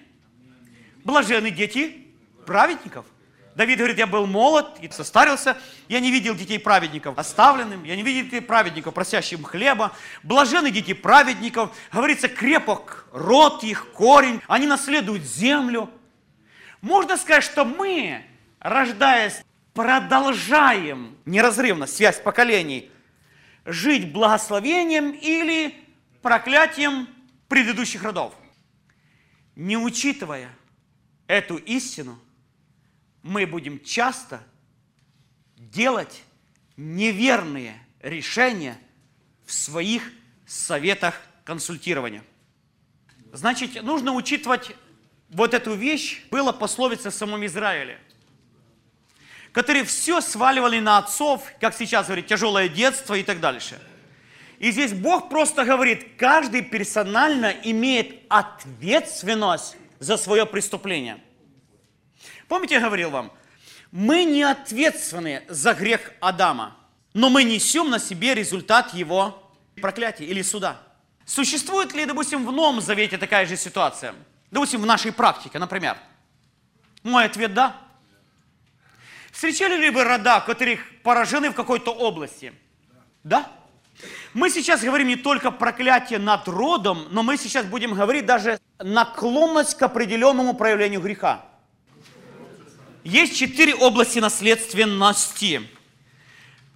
Блажены 1.03 1.51
дети 1.51 2.07
праведников. 2.47 3.05
Давид 3.55 3.77
говорит, 3.77 3.97
я 3.97 4.05
был 4.05 4.27
молод 4.27 4.77
и 4.81 4.91
состарился, 4.91 5.57
я 5.87 6.01
не 6.01 6.11
видел 6.11 6.35
детей 6.35 6.59
праведников 6.59 7.17
оставленным, 7.17 7.85
я 7.85 7.95
не 7.95 8.03
видел 8.03 8.25
детей 8.25 8.41
праведников, 8.41 8.93
просящим 8.93 9.43
хлеба, 9.43 9.93
блажены 10.23 10.71
дети 10.71 10.93
праведников, 10.93 11.73
говорится, 11.91 12.27
крепок 12.27 13.07
род 13.13 13.63
их, 13.63 13.93
корень, 13.93 14.41
они 14.49 14.67
наследуют 14.67 15.23
землю. 15.23 15.89
Можно 16.81 17.15
сказать, 17.15 17.45
что 17.45 17.63
мы, 17.63 18.25
рождаясь, 18.59 19.41
продолжаем 19.73 21.17
неразрывно 21.23 21.87
связь 21.87 22.19
поколений, 22.19 22.91
жить 23.63 24.11
благословением 24.11 25.11
или 25.11 25.73
проклятием 26.21 27.07
предыдущих 27.47 28.03
родов. 28.03 28.33
Не 29.55 29.77
учитывая 29.77 30.49
эту 31.27 31.55
истину, 31.55 32.19
мы 33.25 33.47
будем 33.47 33.83
часто 33.83 34.39
делать 35.57 36.21
неверные 36.77 37.73
решения 38.03 38.77
в 39.47 39.51
своих 39.51 40.11
советах 40.45 41.19
консультирования. 41.43 42.23
Значит, 43.33 43.81
нужно 43.81 44.13
учитывать 44.13 44.75
вот 45.29 45.55
эту 45.55 45.73
вещь. 45.73 46.21
Была 46.29 46.53
пословица 46.53 47.09
в 47.09 47.15
самом 47.15 47.43
Израиле, 47.47 47.99
которые 49.53 49.85
все 49.85 50.21
сваливали 50.21 50.79
на 50.79 50.99
отцов, 50.99 51.51
как 51.59 51.73
сейчас 51.73 52.05
говорит, 52.05 52.27
тяжелое 52.27 52.69
детство 52.69 53.15
и 53.15 53.23
так 53.23 53.39
дальше. 53.39 53.81
И 54.59 54.69
здесь 54.69 54.93
Бог 54.93 55.29
просто 55.29 55.65
говорит, 55.65 56.11
каждый 56.19 56.61
персонально 56.61 57.55
имеет 57.63 58.21
ответственность 58.29 59.77
за 59.97 60.17
свое 60.17 60.45
преступление. 60.45 61.17
Помните, 62.47 62.75
я 62.75 62.81
говорил 62.81 63.09
вам, 63.09 63.31
мы 63.91 64.23
не 64.23 64.43
ответственны 64.43 65.43
за 65.47 65.73
грех 65.73 66.11
Адама, 66.19 66.75
но 67.13 67.29
мы 67.29 67.43
несем 67.43 67.89
на 67.89 67.99
себе 67.99 68.35
результат 68.35 68.93
его 68.93 69.51
проклятия 69.81 70.25
или 70.25 70.41
суда. 70.41 70.81
Существует 71.25 71.93
ли, 71.93 72.05
допустим, 72.05 72.45
в 72.45 72.51
Новом 72.51 72.81
Завете 72.81 73.17
такая 73.17 73.45
же 73.45 73.57
ситуация? 73.57 74.13
Допустим, 74.51 74.81
в 74.81 74.85
нашей 74.85 75.11
практике, 75.11 75.59
например. 75.59 75.97
Мой 77.03 77.25
ответ– 77.25 77.53
да. 77.55 77.75
Встречали 79.31 79.75
ли 79.75 79.89
вы 79.89 80.03
рода, 80.03 80.39
которых 80.39 80.79
поражены 81.03 81.49
в 81.49 81.55
какой-то 81.55 81.91
области? 81.91 82.53
Да. 83.23 83.51
Мы 84.33 84.49
сейчас 84.49 84.81
говорим 84.81 85.07
не 85.07 85.15
только 85.15 85.51
проклятие 85.51 86.19
над 86.19 86.47
родом, 86.47 87.07
но 87.11 87.23
мы 87.23 87.37
сейчас 87.37 87.65
будем 87.65 87.93
говорить 87.93 88.25
даже 88.25 88.59
наклонность 88.79 89.75
к 89.75 89.81
определенному 89.81 90.53
проявлению 90.53 91.01
греха. 91.01 91.45
Есть 93.05 93.37
четыре 93.37 93.75
области 93.75 94.17
наследственности. 94.17 95.61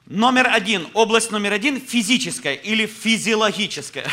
Номер 0.06 0.48
один, 0.48 0.88
область 0.94 1.32
номер 1.32 1.54
один– 1.54 1.82
физическая 1.88 2.54
или 2.54 2.86
физиологическая. 2.86 4.08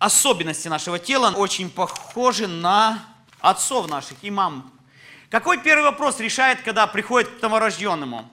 Особенности 0.00 0.66
нашего 0.66 0.98
тела 0.98 1.30
очень 1.30 1.70
похожи 1.70 2.48
на 2.48 3.04
отцов 3.38 3.88
наших 3.88 4.16
и 4.22 4.32
мам. 4.32 4.72
Какой 5.30 5.58
первый 5.58 5.84
вопрос 5.84 6.18
решает, 6.18 6.62
когда 6.62 6.88
приходит 6.88 7.30
к 7.30 7.40
новорожденному? 7.40 8.28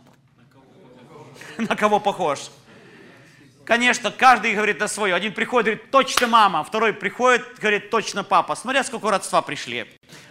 На 1.59 1.75
кого 1.75 1.99
похож? 1.99 2.39
Конечно, 3.65 4.11
каждый 4.11 4.53
говорит 4.53 4.81
о 4.81 4.87
свое. 4.87 5.15
Один 5.15 5.33
приходит, 5.33 5.65
говорит, 5.65 5.91
точно 5.91 6.27
мама, 6.27 6.63
второй 6.63 6.93
приходит, 6.93 7.59
говорит, 7.59 7.89
точно 7.89 8.23
папа. 8.23 8.55
Смотря 8.55 8.83
сколько 8.83 9.09
родства 9.09 9.41
пришли. 9.41 9.87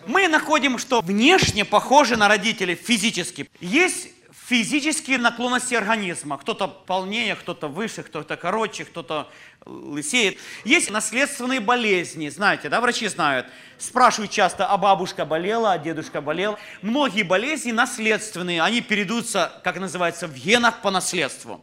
Мы 0.06 0.28
находим, 0.28 0.78
что 0.78 1.00
внешне 1.00 1.64
похожи 1.64 2.16
на 2.16 2.28
родителей 2.28 2.76
физически. 2.76 3.50
Есть 3.60 4.08
физические 4.46 5.18
наклонности 5.18 5.74
организма. 5.74 6.38
Кто-то 6.38 6.68
полнее, 6.68 7.34
кто-то 7.34 7.66
выше, 7.66 8.04
кто-то 8.04 8.36
короче, 8.36 8.84
кто-то 8.84 9.28
лысеет. 9.64 10.38
Есть 10.64 10.90
наследственные 10.90 11.58
болезни, 11.60 12.28
знаете, 12.28 12.68
да, 12.68 12.80
врачи 12.80 13.08
знают. 13.08 13.46
Спрашивают 13.78 14.30
часто, 14.30 14.66
а 14.66 14.76
бабушка 14.76 15.24
болела, 15.24 15.72
а 15.72 15.78
дедушка 15.78 16.20
болел. 16.20 16.56
Многие 16.82 17.22
болезни 17.22 17.72
наследственные, 17.72 18.62
они 18.62 18.80
передаются, 18.80 19.60
как 19.64 19.80
называется, 19.80 20.28
в 20.28 20.34
генах 20.34 20.82
по 20.82 20.90
наследству. 20.92 21.60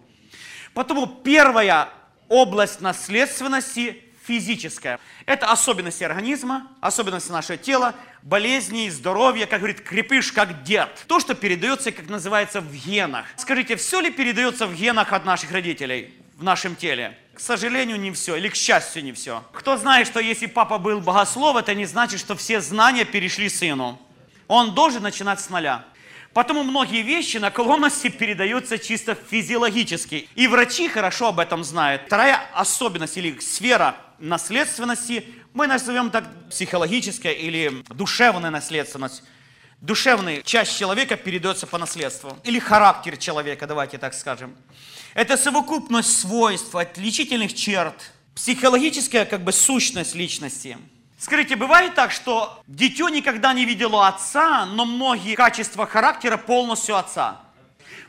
Потому 0.73 1.07
первая 1.07 1.89
область 2.27 2.81
наследственности 2.81 4.03
физическая. 4.25 4.99
Это 5.25 5.51
особенности 5.51 6.03
организма, 6.03 6.67
особенности 6.79 7.31
нашего 7.31 7.57
тела, 7.57 7.95
болезни, 8.21 8.89
здоровья, 8.89 9.45
как 9.45 9.60
говорит, 9.60 9.81
крепыш 9.81 10.31
как 10.31 10.63
дед. 10.63 10.89
То, 11.07 11.19
что 11.19 11.34
передается, 11.34 11.91
как 11.91 12.07
называется, 12.07 12.62
в 12.62 12.73
генах. 12.73 13.25
Скажите, 13.36 13.75
все 13.75 13.99
ли 13.99 14.12
передается 14.12 14.67
в 14.67 14.75
генах 14.75 15.12
от 15.12 15.25
наших 15.25 15.51
родителей 15.51 16.13
в 16.38 16.43
нашем 16.43 16.75
теле? 16.75 17.17
К 17.34 17.39
сожалению, 17.39 17.99
не 17.99 18.12
все, 18.12 18.36
или 18.36 18.49
к 18.49 18.55
счастью, 18.55 19.03
не 19.03 19.13
все. 19.13 19.43
Кто 19.53 19.77
знает, 19.77 20.07
что 20.07 20.19
если 20.19 20.45
папа 20.45 20.77
был 20.77 20.99
богослов, 20.99 21.57
это 21.57 21.73
не 21.73 21.86
значит, 21.86 22.19
что 22.19 22.36
все 22.36 22.62
знания 22.62 23.05
перешли 23.05 23.49
сыну. 23.49 23.99
Он 24.47 24.75
должен 24.75 25.01
начинать 25.01 25.39
с 25.39 25.49
нуля. 25.49 25.86
Потому 26.34 26.63
многие 26.63 27.02
вещи, 27.02 27.38
наклонности 27.38 28.08
передаются 28.08 28.78
чисто 28.78 29.15
физиологически. 29.15 30.30
И 30.36 30.48
врачи 30.48 30.88
хорошо 30.88 31.28
об 31.28 31.39
этом 31.39 31.63
знают. 31.63 32.04
Вторая 32.06 32.41
особенность 32.54 33.17
или 33.17 33.38
сфера 33.39 33.98
наследственности, 34.20 35.26
мы 35.54 35.67
назовем 35.67 36.10
так 36.10 36.26
психологическая 36.50 37.34
или 37.34 37.84
душевная 37.89 38.50
наследственность. 38.50 39.24
Душевная 39.82 40.41
часть 40.41 40.78
человека 40.78 41.17
передается 41.17 41.67
по 41.67 41.78
наследству. 41.78 42.38
Или 42.44 42.60
характер 42.60 43.17
человека, 43.17 43.67
давайте 43.67 43.98
так 43.98 44.13
скажем. 44.13 44.56
Это 45.15 45.36
совокупность 45.36 46.20
свойств, 46.22 46.74
отличительных 46.76 47.54
черт, 47.54 48.13
психологическая 48.36 49.26
как 49.26 49.44
бы 49.44 49.52
сущность 49.52 50.15
личности– 50.15 50.78
Скажите, 51.21 51.55
бывает 51.55 51.93
так, 51.93 52.10
что 52.10 52.60
дитё 52.65 53.07
никогда 53.07 53.53
не 53.53 53.63
видело 53.63 54.07
отца, 54.07 54.65
но 54.65 54.86
многие 54.86 55.36
качества 55.36 55.86
характера 55.86 56.36
полностью 56.36 56.97
отца? 56.97 57.41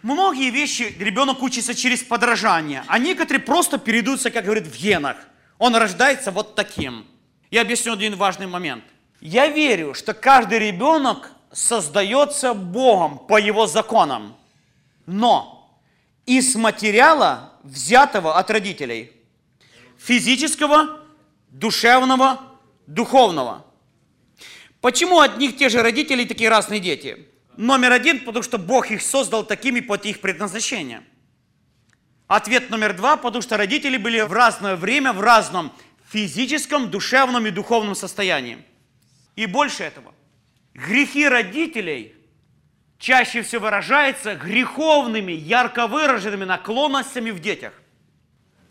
Многие 0.00 0.48
вещи 0.48 0.96
ребенок 0.98 1.42
учится 1.42 1.74
через 1.74 2.02
подражание, 2.02 2.84
а 2.86 2.98
некоторые 2.98 3.42
просто 3.42 3.76
перейдутся, 3.76 4.30
как 4.30 4.46
говорят, 4.46 4.66
в 4.66 4.74
генах. 4.74 5.18
Он 5.58 5.76
рождается 5.76 6.30
вот 6.30 6.54
таким. 6.54 7.06
Я 7.50 7.60
объясню 7.60 7.92
один 7.92 8.16
важный 8.16 8.46
момент. 8.46 8.82
Я 9.20 9.46
верю, 9.48 9.92
что 9.92 10.14
каждый 10.14 10.58
ребенок 10.58 11.32
создается 11.52 12.54
Богом 12.54 13.18
по 13.18 13.38
его 13.38 13.66
законам, 13.66 14.34
но 15.04 15.78
из 16.24 16.56
материала, 16.56 17.52
взятого 17.62 18.38
от 18.38 18.50
родителей, 18.50 19.12
физического, 19.98 21.02
душевного, 21.50 22.51
духовного. 22.86 23.66
Почему 24.80 25.20
от 25.20 25.38
них 25.38 25.56
те 25.56 25.68
же 25.68 25.82
родители 25.82 26.24
такие 26.24 26.50
разные 26.50 26.80
дети? 26.80 27.26
Номер 27.56 27.92
один, 27.92 28.20
потому 28.20 28.42
что 28.42 28.58
Бог 28.58 28.90
их 28.90 29.02
создал 29.02 29.44
такими 29.44 29.80
под 29.80 30.06
их 30.06 30.20
предназначение. 30.20 31.02
Ответ 32.26 32.70
номер 32.70 32.94
два, 32.94 33.16
потому 33.16 33.42
что 33.42 33.56
родители 33.56 33.96
были 33.96 34.20
в 34.22 34.32
разное 34.32 34.74
время, 34.74 35.12
в 35.12 35.20
разном 35.20 35.72
физическом, 36.10 36.90
душевном 36.90 37.46
и 37.46 37.50
духовном 37.50 37.94
состоянии. 37.94 38.58
И 39.36 39.46
больше 39.46 39.84
этого. 39.84 40.14
Грехи 40.74 41.28
родителей 41.28 42.14
чаще 42.98 43.42
всего 43.42 43.66
выражаются 43.66 44.34
греховными, 44.34 45.32
ярко 45.32 45.86
выраженными 45.86 46.44
наклонностями 46.44 47.30
в 47.30 47.40
детях. 47.40 47.74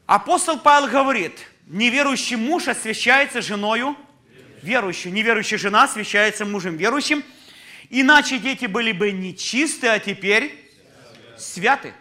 Апостол 0.08 0.60
Павел 0.60 0.89
говорит– 0.89 1.39
Неверующий 1.67 2.36
муж 2.36 2.67
освящается 2.67 3.41
женою 3.41 3.95
верующую. 4.62 5.13
Неверующая 5.13 5.58
жена 5.58 5.84
освящается 5.84 6.45
мужем 6.45 6.78
верующим. 6.78 7.24
Иначе 7.89 8.38
дети 8.38 8.65
были 8.65 8.91
бы 8.91 9.12
нечисты, 9.12 9.88
а 9.88 10.00
теперь 10.00 10.71
святы. 11.38 11.93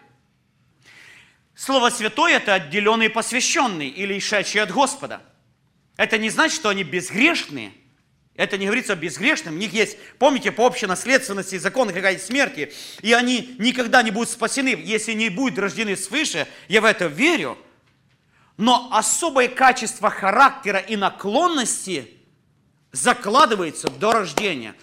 Слово 1.55 1.89
«святой»– 1.89 2.33
это 2.33 2.55
отделенный 2.55 3.07
и 3.07 3.09
посвященный, 3.09 3.87
или 3.87 4.17
ишедший 4.17 4.61
от 4.61 4.71
Господа. 4.71 5.21
Это 5.95 6.17
не 6.17 6.29
значит, 6.29 6.55
что 6.55 6.69
они 6.69 6.83
безгрешные. 6.83 7.71
Это 8.35 8.57
не 8.57 8.65
говорится 8.65 8.93
о 8.93 8.95
безгрешном. 8.95 9.55
У 9.55 9.57
них 9.57 9.73
есть, 9.73 9.97
помните, 10.17 10.51
по 10.51 10.61
общей 10.61 10.87
наследственности 10.87 11.57
закон 11.57 11.89
какая-то 11.89 12.23
смерти. 12.23 12.73
И 13.01 13.13
они 13.13 13.55
никогда 13.59 14.01
не 14.01 14.09
будут 14.09 14.29
спасены, 14.29 14.69
если 14.69 15.13
не 15.13 15.29
будут 15.29 15.59
рождены 15.59 15.95
свыше. 15.95 16.47
Я 16.67 16.81
в 16.81 16.85
это 16.85 17.05
верю– 17.05 17.57
но 18.57 18.89
особое 18.91 19.47
качество 19.47 20.09
характера 20.09 20.79
и 20.79 20.95
наклонности 20.95 22.09
закладывается 22.91 23.89
до 23.89 24.11
рождения. 24.11 24.75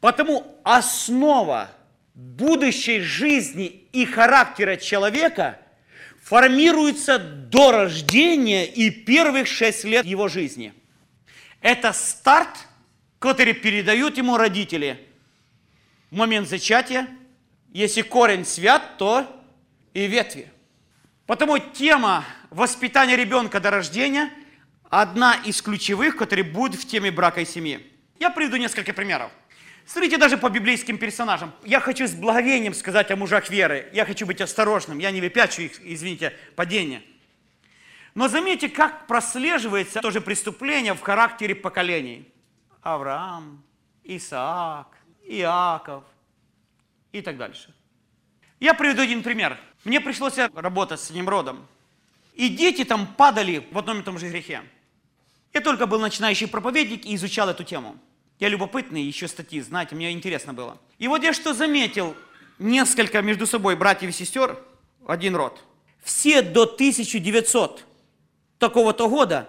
Потому 0.00 0.60
основа 0.64 1.70
будущей 2.14 3.00
жизни 3.00 3.66
и 3.92 4.04
характера 4.04 4.76
человека 4.76 5.58
формируется 6.22 7.18
до 7.18 7.72
рождения 7.72 8.66
и 8.66 8.90
первых 8.90 9.46
шесть 9.46 9.84
лет 9.84 10.04
его 10.04 10.28
жизни. 10.28 10.72
Это 11.60 11.92
старт, 11.92 12.68
который 13.18 13.54
передают 13.54 14.16
ему 14.16 14.36
родители. 14.36 15.08
в 16.10 16.16
момент 16.16 16.48
зачатия. 16.48 17.08
Если 17.72 18.02
корень 18.02 18.44
свят, 18.44 18.98
то 18.98 19.26
и 19.94 20.06
ветви. 20.06 20.50
Потому 21.26 21.58
тема 21.58 22.24
воспитания 22.54 23.16
ребенка 23.16 23.60
до 23.60 23.70
рождения 23.70 24.30
одна 24.88 25.34
из 25.44 25.60
ключевых, 25.60 26.16
которые 26.16 26.44
будет 26.44 26.80
в 26.80 26.86
теме 26.86 27.10
брака 27.10 27.40
и 27.40 27.44
семьи. 27.44 27.84
Я 28.18 28.30
приведу 28.30 28.56
несколько 28.56 28.92
примеров. 28.92 29.30
Смотрите 29.86 30.16
даже 30.16 30.38
по 30.38 30.48
библейским 30.48 30.96
персонажам. 30.96 31.52
Я 31.64 31.80
хочу 31.80 32.06
с 32.06 32.12
благовением 32.12 32.72
сказать 32.72 33.10
о 33.10 33.16
мужах 33.16 33.50
веры. 33.50 33.90
Я 33.92 34.06
хочу 34.06 34.24
быть 34.24 34.40
осторожным. 34.40 34.98
Я 34.98 35.10
не 35.10 35.20
выпячу 35.20 35.62
их, 35.62 35.72
извините, 35.84 36.32
падение. 36.56 37.02
Но 38.14 38.28
заметьте, 38.28 38.68
как 38.68 39.06
прослеживается 39.08 40.00
тоже 40.00 40.20
преступление 40.20 40.94
в 40.94 41.00
характере 41.00 41.54
поколений. 41.54 42.32
Авраам, 42.80 43.62
Исаак, 44.04 44.96
Иаков 45.24 46.04
и 47.12 47.20
так 47.20 47.36
дальше. 47.36 47.74
Я 48.60 48.74
приведу 48.74 49.02
один 49.02 49.22
пример. 49.22 49.58
Мне 49.84 50.00
пришлось 50.00 50.38
работать 50.38 51.00
с 51.00 51.10
одним 51.10 51.28
родом. 51.28 51.66
И 52.34 52.48
дети 52.48 52.84
там 52.84 53.06
падали 53.06 53.66
в 53.70 53.78
одном 53.78 54.00
и 54.00 54.02
том 54.02 54.18
же 54.18 54.28
грехе. 54.28 54.62
Я 55.52 55.60
только 55.60 55.86
был 55.86 56.00
начинающий 56.00 56.48
проповедник 56.48 57.06
и 57.06 57.14
изучал 57.14 57.48
эту 57.48 57.62
тему. 57.62 57.96
Я 58.40 58.48
любопытный, 58.48 59.02
еще 59.02 59.28
статьи, 59.28 59.60
знаете, 59.60 59.94
мне 59.94 60.10
интересно 60.10 60.52
было. 60.52 60.78
И 60.98 61.06
вот 61.06 61.22
я 61.22 61.32
что 61.32 61.54
заметил, 61.54 62.16
несколько 62.58 63.22
между 63.22 63.46
собой 63.46 63.76
братьев 63.76 64.10
и 64.10 64.12
сестер, 64.12 64.58
один 65.06 65.36
род. 65.36 65.62
Все 66.02 66.42
до 66.42 66.62
1900 66.62 67.84
такого-то 68.58 69.08
года 69.08 69.48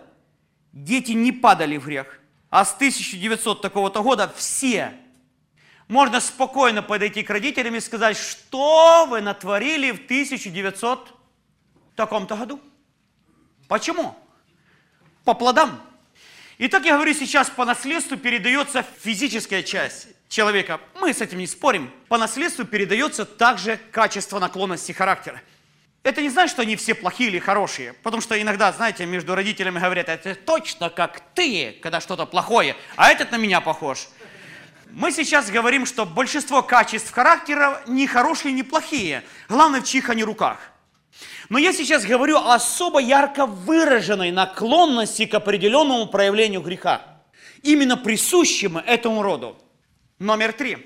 дети 0.71 1.13
не 1.13 1.32
падали 1.32 1.78
в 1.78 1.86
грех. 1.86 2.19
А 2.52 2.63
с 2.63 2.76
1900 2.76 3.62
такого-то 3.62 4.04
года 4.04 4.32
все. 4.38 4.93
Можно 5.88 6.19
спокойно 6.21 6.82
подойти 6.84 7.24
к 7.24 7.30
родителям 7.30 7.76
и 7.76 7.80
сказать, 7.80 8.17
что 8.17 9.08
вы 9.10 9.21
натворили 9.21 9.91
в 9.91 10.06
1900 10.06 11.13
таком-то 11.95 12.36
году. 12.36 12.60
Почему? 13.67 14.15
По 15.23 15.34
плодам. 15.34 15.82
Итак, 16.58 16.86
я 16.86 16.95
говорю, 16.95 17.13
сейчас 17.13 17.49
по 17.49 17.65
наследству 17.65 18.15
передается 18.17 18.86
физическая 19.01 19.63
часть 19.63 20.08
человека. 20.30 20.80
Мы 21.01 21.13
с 21.13 21.21
этим 21.21 21.39
не 21.39 21.47
спорим. 21.47 21.91
По 22.08 22.17
наследству 22.17 22.63
передается 22.63 23.25
также 23.25 23.78
качество 23.91 24.39
наклонности 24.39 24.91
характера. 24.91 25.41
Это 26.04 26.21
не 26.21 26.30
значит, 26.30 26.51
что 26.51 26.62
они 26.62 26.75
все 26.75 26.93
плохие 26.93 27.30
или 27.30 27.39
хорошие. 27.39 27.93
Потому 27.93 28.21
что 28.21 28.39
иногда, 28.39 28.71
знаете, 28.71 29.06
между 29.06 29.34
родителями 29.34 29.80
говорят, 29.80 30.08
это 30.08 30.36
точно 30.36 30.89
как 30.89 31.19
ты, 31.34 31.78
когда 31.82 31.99
что-то 31.99 32.25
плохое, 32.25 32.75
а 32.95 33.10
этот 33.10 33.32
на 33.32 33.38
меня 33.38 33.60
похож. 33.60 34.08
Мы 34.91 35.12
сейчас 35.12 35.49
говорим, 35.49 35.86
что 35.86 36.06
большинство 36.06 36.62
качеств 36.62 37.12
характера 37.12 37.82
не 37.88 38.08
хорошие, 38.08 38.54
не 38.54 38.63
плохие. 38.63 39.23
Главное, 39.49 39.82
в 39.82 39.86
чьих 39.86 40.10
они 40.10 40.23
руках. 40.23 40.60
Но 41.49 41.58
я 41.58 41.73
сейчас 41.73 42.06
говорю 42.06 42.38
о 42.38 42.56
особо 42.56 42.99
ярко 42.99 43.45
выраженной 43.45 44.32
наклонности 44.32 45.25
к 45.25 45.34
определенному 45.34 46.08
проявлению 46.08 46.62
греха. 46.62 47.01
Именно 47.62 47.97
присущему 47.97 48.80
этому 48.80 49.21
роду. 49.21 49.58
Номер 50.19 50.54
три. 50.54 50.78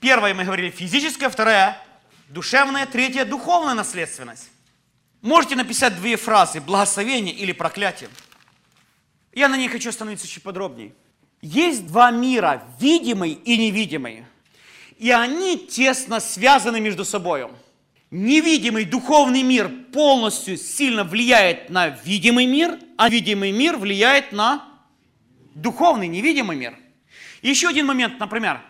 Первое 0.00 0.34
мы 0.34 0.44
говорили 0.44 0.70
физическое, 0.70 1.28
второе 1.28 1.82
душевная, 2.28 2.86
третье 2.86 3.24
духовная 3.24 3.74
наследственность. 3.74 4.50
Можете 5.22 5.56
написать 5.56 5.96
две 5.96 6.16
фразы, 6.16 6.60
благословение 6.60 7.34
или 7.34 7.52
проклятие. 7.52 8.10
Я 9.32 9.48
на 9.48 9.56
них 9.56 9.72
хочу 9.72 9.90
остановиться 9.90 10.26
чуть 10.26 10.42
подробнее. 10.42 10.94
Есть 11.42 11.86
два 11.86 12.10
мира, 12.10 12.66
видимый 12.80 13.32
и 13.32 13.56
невидимый. 13.56 14.24
И 14.98 15.10
они 15.10 15.58
тесно 15.58 16.20
связаны 16.20 16.80
между 16.80 17.04
собой 17.04 17.48
невидимый 18.10 18.84
духовный 18.84 19.42
мир 19.42 19.70
полностью 19.92 20.56
сильно 20.56 21.04
влияет 21.04 21.70
на 21.70 21.88
видимый 21.88 22.46
мир, 22.46 22.78
а 22.96 23.08
видимый 23.08 23.52
мир 23.52 23.76
влияет 23.76 24.32
на 24.32 24.64
духовный, 25.54 26.08
невидимый 26.08 26.56
мир. 26.56 26.76
Еще 27.42 27.68
один 27.68 27.86
момент, 27.86 28.18
например, 28.18 28.60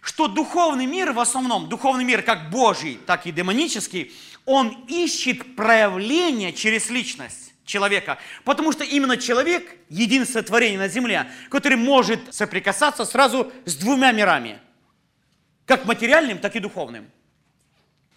что 0.00 0.28
духовный 0.28 0.86
мир 0.86 1.12
в 1.12 1.20
основном, 1.20 1.68
духовный 1.68 2.04
мир 2.04 2.22
как 2.22 2.50
Божий, 2.50 2.98
так 3.06 3.26
и 3.26 3.32
демонический, 3.32 4.12
он 4.44 4.84
ищет 4.88 5.54
проявление 5.54 6.52
через 6.52 6.90
личность 6.90 7.54
человека. 7.64 8.18
Потому 8.44 8.72
что 8.72 8.84
именно 8.84 9.16
человек– 9.16 9.76
единственное 9.88 10.42
творение 10.42 10.78
на 10.78 10.88
земле, 10.88 11.30
который 11.48 11.78
может 11.78 12.34
соприкасаться 12.34 13.04
сразу 13.04 13.52
с 13.64 13.76
двумя 13.76 14.10
мирами. 14.10 14.58
Как 15.66 15.84
материальным, 15.84 16.38
так 16.38 16.56
и 16.56 16.60
духовным. 16.60 17.08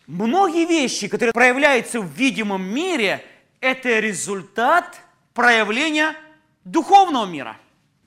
Многие 0.08 0.66
вещи, 0.66 1.08
которые 1.08 1.34
проявляются 1.34 2.00
в 2.00 2.12
видимом 2.12 2.64
мире, 2.64 3.26
это 3.60 4.00
результат 4.00 5.02
проявления 5.34 6.16
духовного 6.64 7.26
мира. 7.26 7.58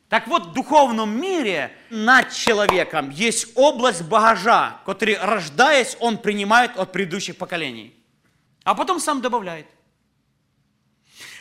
Так 0.08 0.26
вот, 0.28 0.46
в 0.46 0.52
духовном 0.52 1.20
мире 1.20 1.76
над 1.90 2.32
человеком 2.32 3.10
есть 3.10 3.48
область 3.56 4.02
багажа, 4.02 4.80
который, 4.86 5.18
рождаясь, 5.18 5.96
он 6.00 6.18
принимает 6.18 6.78
от 6.78 6.92
предыдущих 6.92 7.36
поколений. 7.36 7.94
А 8.62 8.74
потом 8.74 9.00
сам 9.00 9.20
добавляет. 9.20 9.66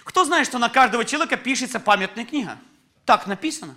Кто 0.03 0.25
знает, 0.25 0.47
что 0.47 0.57
на 0.57 0.69
каждого 0.69 1.05
человека 1.05 1.37
пишется 1.37 1.79
памятная 1.79 2.25
книга? 2.25 2.57
Так 3.05 3.27
написано. 3.27 3.75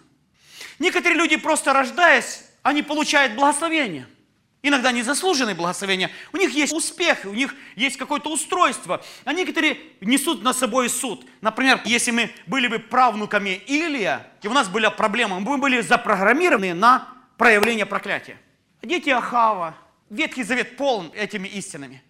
Некоторые 0.78 1.18
люди, 1.18 1.36
просто 1.36 1.72
рождаясь, 1.72 2.42
они 2.62 2.82
получают 2.82 3.34
благословение– 3.34 4.06
Иногда 4.62 4.92
незаслуженные 4.92 5.54
благословения. 5.54 6.10
У 6.32 6.36
них 6.36 6.50
есть 6.50 6.72
успех, 6.72 7.24
у 7.24 7.32
них 7.32 7.54
есть 7.76 7.96
какое-то 7.96 8.30
устройство. 8.30 9.02
А 9.24 9.32
некоторые 9.32 9.78
несут 10.02 10.42
на 10.42 10.52
собой 10.52 10.90
суд. 10.90 11.24
Например, 11.40 11.80
если 11.86 12.10
мы 12.10 12.30
были 12.46 12.66
бы 12.66 12.78
правнуками 12.78 13.62
Илия, 13.66 14.26
и 14.42 14.48
у 14.48 14.52
нас 14.52 14.68
были 14.68 14.88
проблемы, 14.94 15.40
мы 15.40 15.56
были 15.56 15.80
запрограммированы 15.80 16.74
на 16.74 17.08
проявление 17.38 17.86
проклятия. 17.86 18.36
Дети 18.82 19.08
Ахава, 19.08 19.74
Ветхий 20.10 20.42
Завет 20.42 20.76
полон 20.76 21.10
этими 21.14 21.48
истинами. 21.48 22.02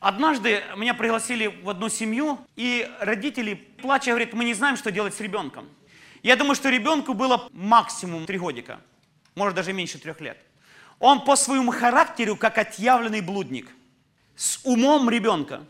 Однажды 0.00 0.64
меня 0.76 0.94
пригласили 0.94 1.46
в 1.46 1.68
одну 1.68 1.88
семью, 1.88 2.38
и 2.56 2.90
родители, 3.00 3.54
плача, 3.54 4.10
говорят, 4.10 4.32
мы 4.32 4.44
не 4.44 4.54
знаем, 4.54 4.76
что 4.76 4.90
делать 4.90 5.14
с 5.14 5.20
ребенком. 5.20 5.68
Я 6.22 6.36
думаю, 6.36 6.54
что 6.54 6.70
ребенку 6.70 7.12
было 7.12 7.48
максимум 7.52 8.26
три 8.26 8.38
годика, 8.38 8.80
может 9.34 9.54
даже 9.54 9.72
меньше 9.72 9.98
трех 9.98 10.20
лет. 10.20 10.38
Он 11.00 11.24
по 11.24 11.34
своему 11.34 11.72
характеру 11.72 12.36
как 12.36 12.58
отъявленный 12.58 13.22
блудник. 13.22 13.68
С 14.36 14.60
умом 14.64 15.10
ребенка. 15.10 15.64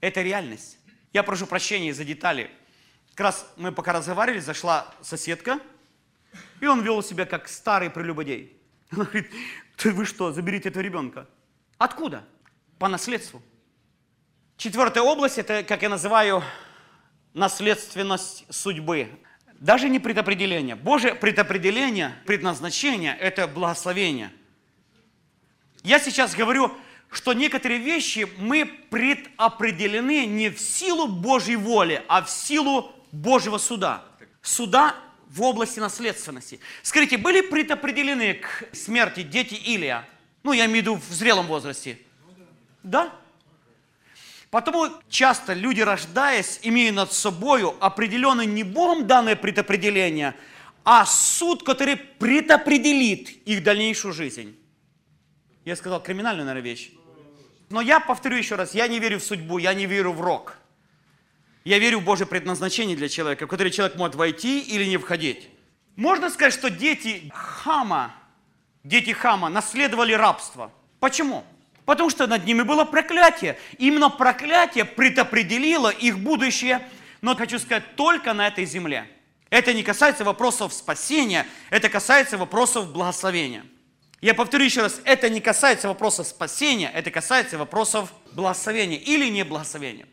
Это 0.00 0.22
реальность. 0.22 0.78
Я 1.12 1.22
прошу 1.22 1.46
прощения 1.46 1.92
за 1.92 2.04
детали. 2.04 2.50
Как 3.14 3.24
раз 3.24 3.50
мы 3.56 3.72
пока 3.72 3.92
разговаривали, 3.92 4.38
зашла 4.38 4.86
соседка, 5.00 5.58
и 6.60 6.66
он 6.66 6.82
вел 6.82 7.02
себя 7.02 7.24
как 7.24 7.48
старый 7.48 7.90
прелюбодей. 7.90 8.56
Она 8.90 9.04
говорит, 9.04 9.30
вы 9.82 10.04
что, 10.04 10.32
заберите 10.32 10.68
этого 10.68 10.82
ребенка? 10.82 11.26
Откуда? 11.78 12.24
По 12.78 12.88
наследству. 12.88 13.42
Четвертая 14.58 15.02
область, 15.02 15.38
это, 15.38 15.62
как 15.62 15.82
я 15.82 15.88
называю, 15.88 16.42
наследственность 17.32 18.44
судьбы. 18.50 19.08
Даже 19.54 19.88
не 19.88 19.98
предопределение. 19.98 20.76
Божье 20.76 21.14
предопределение, 21.14 22.14
предназначение– 22.26 23.16
это 23.20 23.48
благословение. 23.48 24.30
Я 25.88 25.98
сейчас 25.98 26.34
говорю, 26.34 26.70
что 27.10 27.32
некоторые 27.32 27.80
вещи 27.80 28.28
мы 28.36 28.66
предопределены 28.66 30.26
не 30.26 30.50
в 30.50 30.60
силу 30.60 31.08
Божьей 31.08 31.56
воли, 31.56 32.04
а 32.08 32.20
в 32.20 32.28
силу 32.28 32.92
Божьего 33.10 33.56
суда. 33.56 34.04
Суда 34.42 34.94
в 35.30 35.40
области 35.40 35.80
наследственности. 35.80 36.60
Скажите, 36.82 37.16
были 37.16 37.40
предопределены 37.40 38.34
к 38.34 38.68
смерти 38.76 39.22
дети 39.22 39.54
Илия? 39.54 40.06
Ну, 40.42 40.52
я 40.52 40.66
имею 40.66 40.76
в 40.76 40.82
виду 40.82 40.94
в 40.96 41.10
зрелом 41.10 41.46
возрасте. 41.46 41.98
Да? 42.82 43.10
Потому 44.50 44.88
часто 45.08 45.54
люди, 45.54 45.80
рождаясь, 45.80 46.60
имеют 46.64 46.96
над 46.96 47.14
собой 47.14 47.64
определенное 47.80 48.44
не 48.44 48.62
Богом 48.62 49.06
данное 49.06 49.36
предопределение, 49.36 50.34
а 50.84 51.06
суд, 51.06 51.62
который 51.62 51.96
предопределит 51.96 53.30
их 53.46 53.62
дальнейшую 53.62 54.12
жизнь. 54.12 54.57
Я 55.68 55.76
сказал 55.76 56.02
криминальную, 56.02 56.46
наверное, 56.46 56.64
вещь. 56.64 56.92
Но 57.68 57.82
я 57.82 58.00
повторю 58.00 58.38
еще 58.38 58.54
раз, 58.54 58.72
я 58.74 58.88
не 58.88 58.98
верю 59.00 59.20
в 59.20 59.22
судьбу, 59.22 59.58
я 59.58 59.74
не 59.74 59.84
верю 59.84 60.12
в 60.12 60.22
рок. 60.22 60.56
Я 61.62 61.78
верю 61.78 62.00
в 62.00 62.04
Божье 62.04 62.24
предназначение 62.24 62.96
для 62.96 63.10
человека, 63.10 63.44
в 63.44 63.50
которое 63.50 63.70
человек 63.70 63.94
может 63.98 64.16
войти 64.16 64.60
или 64.60 64.86
не 64.86 64.96
входить. 64.96 65.50
Можно 65.94 66.30
сказать, 66.30 66.54
что 66.54 66.70
дети 66.70 67.30
Хама, 67.34 68.14
дети 68.82 69.10
Хама 69.10 69.50
наследовали 69.50 70.14
рабство. 70.14 70.72
Почему? 71.00 71.44
Потому 71.84 72.08
что 72.08 72.26
над 72.26 72.46
ними 72.46 72.62
было 72.62 72.86
проклятие. 72.86 73.58
Именно 73.76 74.08
проклятие 74.08 74.86
предопределило 74.86 75.90
их 75.90 76.18
будущее, 76.18 76.80
но 77.20 77.36
хочу 77.36 77.58
сказать, 77.58 77.94
только 77.94 78.32
на 78.32 78.46
этой 78.46 78.64
земле. 78.64 79.06
Это 79.50 79.74
не 79.74 79.82
касается 79.82 80.24
вопросов 80.24 80.72
спасения, 80.72 81.46
это 81.68 81.90
касается 81.90 82.38
вопросов 82.38 82.90
благословения. 82.90 83.66
Я 84.20 84.34
повторю 84.34 84.64
еще 84.64 84.82
раз, 84.82 85.00
это 85.04 85.30
не 85.30 85.40
касается 85.40 85.86
вопроса 85.86 86.24
спасения, 86.24 86.90
это 86.92 87.10
касается 87.10 87.56
вопросов 87.56 88.12
благословения 88.32 88.98
или 88.98 89.28
не 89.28 89.44
благословения. 89.44 90.06